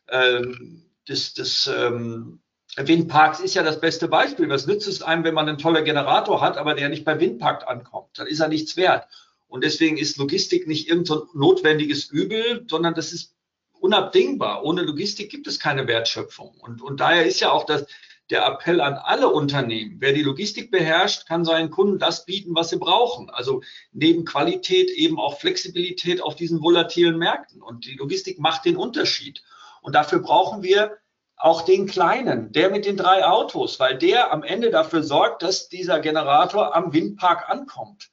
ähm, 0.09 0.87
des, 1.07 1.35
des 1.35 1.66
ähm, 1.66 2.40
Windparks 2.77 3.40
ist 3.40 3.55
ja 3.55 3.62
das 3.62 3.81
beste 3.81 4.09
Beispiel. 4.09 4.49
Was 4.49 4.66
nützt 4.66 4.88
es 4.88 5.03
einem, 5.03 5.25
wenn 5.25 5.35
man 5.35 5.49
einen 5.49 5.59
tollen 5.59 5.85
Generator 5.85 6.40
hat, 6.40 6.57
aber 6.57 6.75
der 6.75 6.88
nicht 6.88 7.05
beim 7.05 7.21
Windpark 7.21 7.69
ankommt? 7.69 8.19
Dann 8.19 8.27
ist 8.27 8.40
er 8.40 8.49
nichts 8.49 8.77
wert. 8.77 9.07
Und 9.49 9.64
deswegen 9.64 9.97
ist 9.97 10.16
Logistik 10.16 10.66
nicht 10.66 10.88
irgendein 10.88 11.19
so 11.19 11.29
notwendiges 11.35 12.07
Übel, 12.07 12.64
sondern 12.69 12.95
das 12.95 13.12
ist 13.12 13.35
unabdingbar. 13.81 14.64
Ohne 14.64 14.83
Logistik 14.83 15.31
gibt 15.31 15.47
es 15.47 15.61
keine 15.61 15.87
Wertschöpfung. 15.87 16.57
Und, 16.59 16.83
und 16.83 17.01
daher 17.01 17.27
ist 17.27 17.40
ja 17.40 17.53
auch 17.53 17.64
das, 17.64 17.87
der 18.31 18.45
Appell 18.47 18.81
an 18.81 18.95
alle 18.95 19.29
Unternehmen. 19.29 19.97
Wer 20.01 20.12
die 20.12 20.23
Logistik 20.23 20.71
beherrscht, 20.71 21.27
kann 21.27 21.45
seinen 21.45 21.71
Kunden 21.71 21.99
das 21.99 22.25
bieten, 22.25 22.55
was 22.55 22.71
sie 22.71 22.79
brauchen. 22.79 23.31
Also 23.31 23.62
neben 23.93 24.25
Qualität 24.25 24.91
eben 24.91 25.19
auch 25.19 25.39
Flexibilität 25.39 26.21
auf 26.21 26.35
diesen 26.35 26.62
volatilen 26.62 27.19
Märkten. 27.19 27.62
Und 27.62 27.87
die 27.87 27.97
Logistik 27.97 28.39
macht 28.39 28.65
den 28.65 28.77
Unterschied. 28.77 29.43
Und 29.81 29.95
dafür 29.95 30.19
brauchen 30.19 30.62
wir 30.62 30.99
auch 31.37 31.62
den 31.62 31.87
Kleinen, 31.87 32.51
der 32.53 32.71
mit 32.71 32.87
den 32.87 32.97
drei 32.97 33.25
Autos, 33.25 33.79
weil 33.79 33.99
der 33.99 34.33
am 34.33 34.43
Ende 34.43 34.71
dafür 34.71 35.03
sorgt, 35.03 35.43
dass 35.43 35.69
dieser 35.69 36.01
Generator 36.01 36.75
am 36.75 36.93
Windpark 36.93 37.49
ankommt. 37.49 38.11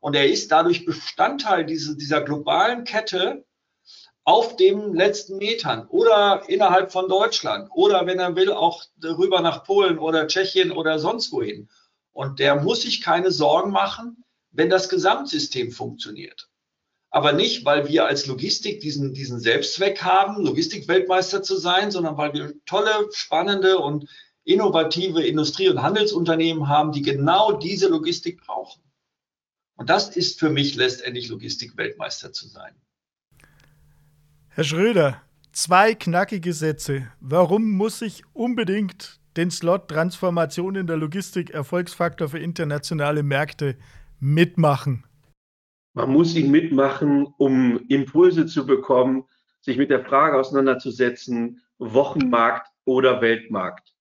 Und 0.00 0.14
er 0.14 0.28
ist 0.28 0.52
dadurch 0.52 0.84
Bestandteil 0.84 1.64
dieser, 1.64 1.94
dieser 1.94 2.22
globalen 2.22 2.84
Kette, 2.84 3.44
auf 4.30 4.54
den 4.54 4.94
letzten 4.94 5.38
Metern 5.38 5.88
oder 5.88 6.44
innerhalb 6.46 6.92
von 6.92 7.08
Deutschland 7.08 7.68
oder 7.74 8.06
wenn 8.06 8.20
er 8.20 8.36
will 8.36 8.52
auch 8.52 8.84
rüber 9.02 9.40
nach 9.40 9.64
Polen 9.64 9.98
oder 9.98 10.28
Tschechien 10.28 10.70
oder 10.70 11.00
sonst 11.00 11.32
wohin. 11.32 11.68
Und 12.12 12.38
der 12.38 12.62
muss 12.62 12.82
sich 12.82 13.00
keine 13.00 13.32
Sorgen 13.32 13.72
machen, 13.72 14.24
wenn 14.52 14.70
das 14.70 14.88
Gesamtsystem 14.88 15.72
funktioniert. 15.72 16.48
Aber 17.10 17.32
nicht, 17.32 17.64
weil 17.64 17.88
wir 17.88 18.06
als 18.06 18.26
Logistik 18.26 18.78
diesen, 18.78 19.14
diesen 19.14 19.40
Selbstzweck 19.40 20.00
haben, 20.02 20.44
Logistikweltmeister 20.44 21.42
zu 21.42 21.56
sein, 21.56 21.90
sondern 21.90 22.16
weil 22.16 22.32
wir 22.32 22.54
tolle, 22.66 23.08
spannende 23.10 23.78
und 23.78 24.08
innovative 24.44 25.26
Industrie- 25.26 25.70
und 25.70 25.82
Handelsunternehmen 25.82 26.68
haben, 26.68 26.92
die 26.92 27.02
genau 27.02 27.50
diese 27.50 27.88
Logistik 27.88 28.40
brauchen. 28.46 28.80
Und 29.74 29.90
das 29.90 30.14
ist 30.14 30.38
für 30.38 30.50
mich 30.50 30.76
letztendlich 30.76 31.28
Logistikweltmeister 31.28 32.32
zu 32.32 32.46
sein. 32.46 32.80
Herr 34.60 34.64
Schröder, 34.64 35.22
zwei 35.52 35.94
knackige 35.94 36.52
Sätze. 36.52 37.10
Warum 37.18 37.70
muss 37.70 38.02
ich 38.02 38.24
unbedingt 38.34 39.18
den 39.38 39.50
Slot 39.50 39.88
Transformation 39.88 40.76
in 40.76 40.86
der 40.86 40.98
Logistik 40.98 41.48
Erfolgsfaktor 41.48 42.28
für 42.28 42.40
internationale 42.40 43.22
Märkte 43.22 43.78
mitmachen? 44.18 45.06
Man 45.94 46.10
muss 46.10 46.34
ihn 46.34 46.50
mitmachen, 46.50 47.26
um 47.38 47.86
Impulse 47.88 48.44
zu 48.44 48.66
bekommen, 48.66 49.24
sich 49.62 49.78
mit 49.78 49.88
der 49.88 50.04
Frage 50.04 50.36
auseinanderzusetzen, 50.36 51.62
Wochenmarkt 51.78 52.68
oder 52.84 53.22
Weltmarkt. 53.22 53.94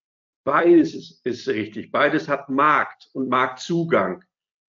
Beides 0.43 0.93
ist, 0.93 1.25
ist 1.25 1.47
richtig. 1.47 1.89
Beides 1.89 2.27
hat 2.27 2.49
Markt 2.49 3.07
und 3.13 3.29
Marktzugang. 3.29 4.25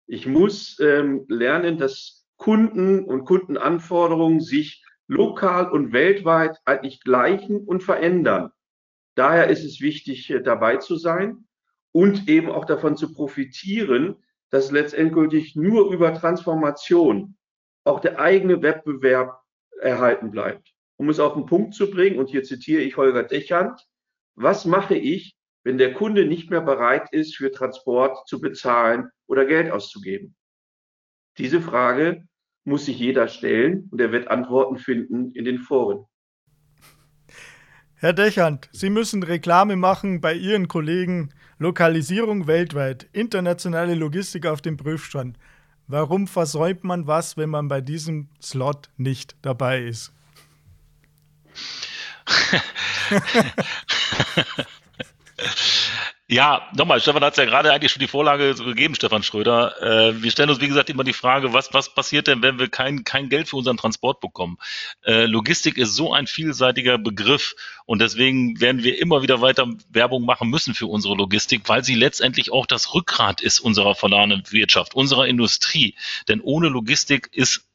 Ich 0.05 0.27
muss 0.27 0.79
ähm, 0.81 1.25
lernen, 1.29 1.79
dass 1.79 2.27
Kunden 2.37 3.05
und 3.05 3.25
Kundenanforderungen 3.25 4.39
sich 4.39 4.83
lokal 5.09 5.69
und 5.71 5.91
weltweit 5.91 6.57
eigentlich 6.65 7.01
gleichen 7.01 7.65
und 7.65 7.83
verändern. 7.83 8.51
Daher 9.15 9.47
ist 9.47 9.65
es 9.65 9.81
wichtig, 9.81 10.33
dabei 10.43 10.77
zu 10.77 10.95
sein 10.95 11.47
und 11.91 12.29
eben 12.29 12.49
auch 12.49 12.65
davon 12.65 12.95
zu 12.95 13.11
profitieren, 13.11 14.23
dass 14.51 14.71
letztendlich 14.71 15.55
nur 15.55 15.91
über 15.91 16.13
Transformation 16.13 17.35
auch 17.83 17.99
der 17.99 18.19
eigene 18.19 18.61
Wettbewerb 18.61 19.41
erhalten 19.81 20.29
bleibt. 20.29 20.73
Um 20.97 21.09
es 21.09 21.19
auf 21.19 21.33
den 21.33 21.47
Punkt 21.47 21.73
zu 21.73 21.89
bringen, 21.89 22.19
und 22.19 22.29
hier 22.29 22.43
zitiere 22.43 22.81
ich 22.81 22.95
Holger 22.95 23.23
Dechand, 23.23 23.87
was 24.35 24.65
mache 24.65 24.95
ich, 24.95 25.35
wenn 25.63 25.77
der 25.77 25.93
Kunde 25.93 26.25
nicht 26.25 26.51
mehr 26.51 26.61
bereit 26.61 27.11
ist, 27.11 27.35
für 27.35 27.51
Transport 27.51 28.27
zu 28.27 28.39
bezahlen 28.39 29.09
oder 29.27 29.45
Geld 29.45 29.71
auszugeben? 29.71 30.35
Diese 31.37 31.61
Frage 31.61 32.27
muss 32.69 32.85
sich 32.85 32.97
jeder 32.97 33.27
stellen 33.27 33.89
und 33.91 33.99
er 33.99 34.13
wird 34.13 34.29
Antworten 34.29 34.77
finden 34.77 35.31
in 35.31 35.43
den 35.43 35.59
Foren. 35.59 36.05
Herr 37.95 38.13
Dechand, 38.13 38.69
Sie 38.71 38.89
müssen 38.89 39.23
Reklame 39.23 39.75
machen 39.75 40.21
bei 40.21 40.33
Ihren 40.33 40.69
Kollegen 40.69 41.31
Lokalisierung 41.57 42.47
weltweit, 42.47 43.09
internationale 43.11 43.93
Logistik 43.95 44.45
auf 44.45 44.61
dem 44.61 44.77
Prüfstand. 44.77 45.37
Warum 45.87 46.27
versäumt 46.27 46.85
man 46.85 47.07
was, 47.07 47.35
wenn 47.35 47.49
man 47.49 47.67
bei 47.67 47.81
diesem 47.81 48.29
Slot 48.41 48.89
nicht 48.95 49.35
dabei 49.41 49.83
ist? 49.83 50.13
Ja, 56.31 56.69
nochmal, 56.75 57.01
Stefan 57.01 57.23
hat 57.23 57.33
es 57.33 57.37
ja 57.37 57.45
gerade 57.45 57.73
eigentlich 57.73 57.91
schon 57.91 58.01
die 58.01 58.07
Vorlage 58.07 58.53
gegeben, 58.53 58.93
Stefan 58.93 59.23
Schröder. 59.23 59.81
Äh, 59.81 60.21
wir 60.21 60.29
stellen 60.29 60.51
uns, 60.51 60.61
wie 60.61 60.67
gesagt, 60.67 60.91
immer 60.91 61.03
die 61.03 61.13
Frage, 61.13 61.53
was, 61.53 61.73
was 61.73 61.91
passiert 61.91 62.27
denn, 62.27 62.43
wenn 62.43 62.59
wir 62.59 62.69
kein, 62.69 63.03
kein 63.03 63.29
Geld 63.29 63.49
für 63.49 63.55
unseren 63.55 63.77
Transport 63.77 64.19
bekommen? 64.19 64.59
Äh, 65.03 65.25
Logistik 65.25 65.79
ist 65.79 65.95
so 65.95 66.13
ein 66.13 66.27
vielseitiger 66.27 66.99
Begriff 66.99 67.55
und 67.87 67.99
deswegen 67.99 68.61
werden 68.61 68.83
wir 68.83 69.01
immer 69.01 69.23
wieder 69.23 69.41
weiter 69.41 69.73
Werbung 69.89 70.23
machen 70.23 70.51
müssen 70.51 70.75
für 70.75 70.85
unsere 70.85 71.15
Logistik, 71.15 71.63
weil 71.65 71.83
sie 71.83 71.95
letztendlich 71.95 72.51
auch 72.51 72.67
das 72.67 72.93
Rückgrat 72.93 73.41
ist 73.41 73.59
unserer 73.59 73.95
verladenen 73.95 74.43
Wirtschaft, 74.51 74.93
unserer 74.93 75.25
Industrie. 75.25 75.95
Denn 76.27 76.41
ohne 76.41 76.69
Logistik 76.69 77.29
ist 77.31 77.68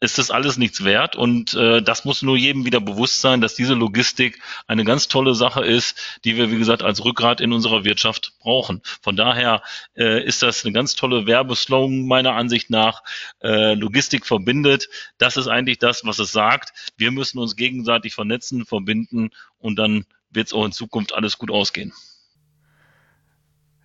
ist 0.00 0.16
das 0.18 0.30
alles 0.30 0.56
nichts 0.56 0.82
wert. 0.84 1.14
Und 1.14 1.54
äh, 1.54 1.82
das 1.82 2.04
muss 2.04 2.22
nur 2.22 2.36
jedem 2.36 2.64
wieder 2.64 2.80
bewusst 2.80 3.20
sein, 3.20 3.40
dass 3.40 3.54
diese 3.54 3.74
Logistik 3.74 4.40
eine 4.66 4.84
ganz 4.84 5.08
tolle 5.08 5.34
Sache 5.34 5.64
ist, 5.64 6.18
die 6.24 6.36
wir, 6.36 6.50
wie 6.50 6.58
gesagt, 6.58 6.82
als 6.82 7.04
Rückgrat 7.04 7.40
in 7.40 7.52
unserer 7.52 7.84
Wirtschaft 7.84 8.32
brauchen. 8.40 8.80
Von 9.02 9.16
daher 9.16 9.62
äh, 9.96 10.24
ist 10.24 10.42
das 10.42 10.64
eine 10.64 10.72
ganz 10.72 10.94
tolle 10.94 11.26
Werbeslogan 11.26 12.06
meiner 12.06 12.34
Ansicht 12.34 12.70
nach. 12.70 13.02
Äh, 13.42 13.74
Logistik 13.74 14.26
verbindet. 14.26 14.88
Das 15.18 15.36
ist 15.36 15.48
eigentlich 15.48 15.78
das, 15.78 16.04
was 16.04 16.18
es 16.18 16.32
sagt. 16.32 16.92
Wir 16.96 17.10
müssen 17.10 17.38
uns 17.38 17.54
gegenseitig 17.56 18.14
vernetzen, 18.14 18.64
verbinden 18.64 19.30
und 19.58 19.78
dann 19.78 20.06
wird 20.30 20.46
es 20.46 20.52
auch 20.52 20.64
in 20.64 20.72
Zukunft 20.72 21.12
alles 21.14 21.38
gut 21.38 21.50
ausgehen. 21.50 21.92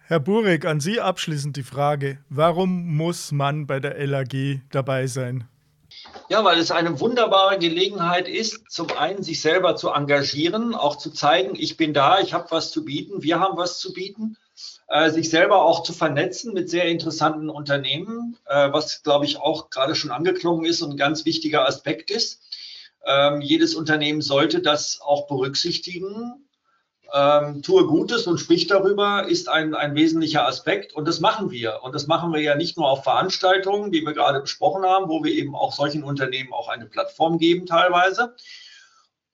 Herr 0.08 0.20
Burek, 0.20 0.66
an 0.66 0.80
Sie 0.80 1.02
abschließend 1.02 1.58
die 1.58 1.64
Frage, 1.64 2.20
warum 2.30 2.96
muss 2.96 3.32
man 3.32 3.66
bei 3.66 3.80
der 3.80 4.06
LAG 4.06 4.62
dabei 4.70 5.08
sein? 5.08 5.46
Ja, 6.28 6.44
weil 6.44 6.58
es 6.58 6.72
eine 6.72 7.00
wunderbare 7.00 7.60
Gelegenheit 7.60 8.28
ist, 8.28 8.70
zum 8.70 8.90
einen 8.98 9.22
sich 9.22 9.42
selber 9.42 9.76
zu 9.76 9.90
engagieren, 9.90 10.74
auch 10.74 10.98
zu 10.98 11.12
zeigen, 11.12 11.56
ich 11.56 11.78
bin 11.78 11.94
da, 11.94 12.20
ich 12.20 12.34
habe 12.34 12.50
was 12.50 12.72
zu 12.72 12.84
bieten, 12.84 13.22
wir 13.22 13.40
haben 13.40 13.58
was 13.58 13.78
zu 13.78 13.94
bieten, 13.94 14.38
äh, 14.88 15.12
sich 15.12 15.30
selber 15.30 15.64
auch 15.64 15.84
zu 15.84 15.94
vernetzen 15.94 16.54
mit 16.54 16.70
sehr 16.70 16.86
interessanten 16.86 17.50
Unternehmen, 17.50 18.38
äh, 18.46 18.72
was, 18.72 19.04
glaube 19.04 19.26
ich, 19.26 19.38
auch 19.38 19.70
gerade 19.70 19.96
schon 19.96 20.12
angeklungen 20.12 20.66
ist 20.66 20.82
und 20.82 20.92
ein 20.92 20.98
ganz 20.98 21.26
wichtiger 21.26 21.68
Aspekt 21.68 22.10
ist. 22.10 22.42
Ähm, 23.06 23.42
jedes 23.42 23.76
Unternehmen 23.76 24.22
sollte 24.22 24.62
das 24.62 25.00
auch 25.02 25.28
berücksichtigen 25.28 26.45
ähm, 27.14 27.62
tue 27.62 27.86
Gutes 27.86 28.28
und 28.28 28.40
sprich 28.40 28.68
darüber, 28.68 29.28
ist 29.28 29.50
ein, 29.50 29.74
ein 29.74 29.96
wesentlicher 29.96 30.46
Aspekt. 30.48 30.94
Und 30.94 31.08
das 31.08 31.20
machen 31.20 31.52
wir. 31.52 31.80
Und 31.84 31.96
das 31.96 32.08
machen 32.08 32.34
wir 32.34 32.42
ja 32.42 32.56
nicht 32.56 32.78
nur 32.78 32.90
auf 32.90 33.04
Veranstaltungen, 33.04 33.92
die 33.92 34.06
wir 34.06 34.14
gerade 34.14 34.42
besprochen 34.42 34.84
haben, 34.84 35.10
wo 35.10 35.24
wir 35.24 35.32
eben 35.32 35.56
auch 35.56 35.74
solchen 35.74 36.04
Unternehmen 36.04 36.54
auch 36.54 36.68
eine 36.68 36.86
Plattform 36.86 37.38
geben 37.38 37.66
teilweise, 37.66 38.36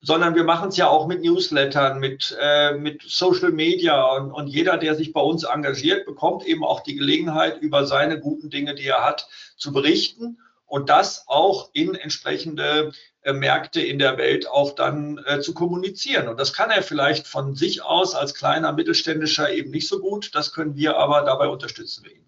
sondern 0.01 0.35
wir 0.35 0.43
machen 0.43 0.69
es 0.69 0.77
ja 0.77 0.87
auch 0.87 1.07
mit 1.07 1.21
Newslettern, 1.21 1.99
mit, 1.99 2.35
äh, 2.41 2.73
mit 2.73 3.03
Social 3.03 3.51
Media. 3.51 4.03
Und, 4.15 4.31
und 4.31 4.47
jeder, 4.47 4.77
der 4.77 4.95
sich 4.95 5.13
bei 5.13 5.21
uns 5.21 5.43
engagiert, 5.43 6.05
bekommt 6.05 6.45
eben 6.45 6.63
auch 6.63 6.81
die 6.81 6.95
Gelegenheit, 6.95 7.61
über 7.61 7.85
seine 7.85 8.19
guten 8.19 8.49
Dinge, 8.49 8.75
die 8.75 8.87
er 8.87 9.03
hat, 9.03 9.27
zu 9.57 9.71
berichten 9.71 10.37
und 10.71 10.87
das 10.87 11.25
auch 11.27 11.69
in 11.73 11.95
entsprechende 11.95 12.93
äh, 13.23 13.33
Märkte 13.33 13.81
in 13.81 13.99
der 13.99 14.17
Welt 14.17 14.47
auch 14.47 14.73
dann 14.73 15.19
äh, 15.25 15.41
zu 15.41 15.53
kommunizieren. 15.53 16.29
Und 16.29 16.39
das 16.39 16.53
kann 16.53 16.71
er 16.71 16.81
vielleicht 16.81 17.27
von 17.27 17.55
sich 17.55 17.83
aus 17.83 18.15
als 18.15 18.33
kleiner 18.33 18.71
Mittelständischer 18.71 19.51
eben 19.51 19.69
nicht 19.71 19.89
so 19.89 19.99
gut. 19.99 20.33
Das 20.33 20.53
können 20.53 20.77
wir 20.77 20.95
aber, 20.95 21.23
dabei 21.23 21.49
unterstützen 21.49 22.05
wir 22.05 22.13
ihn. 22.13 22.25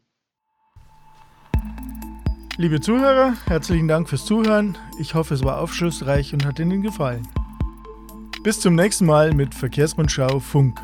Liebe 2.58 2.82
Zuhörer, 2.82 3.34
herzlichen 3.46 3.88
Dank 3.88 4.10
fürs 4.10 4.26
Zuhören. 4.26 4.78
Ich 5.00 5.14
hoffe, 5.14 5.36
es 5.36 5.44
war 5.46 5.62
aufschlussreich 5.62 6.34
und 6.34 6.46
hat 6.46 6.60
Ihnen 6.60 6.82
gefallen. 6.82 7.26
Bis 8.44 8.60
zum 8.60 8.76
nächsten 8.76 9.06
Mal 9.06 9.34
mit 9.34 9.56
Verkehrsrundschau 9.56 10.42
Funk. 10.42 10.82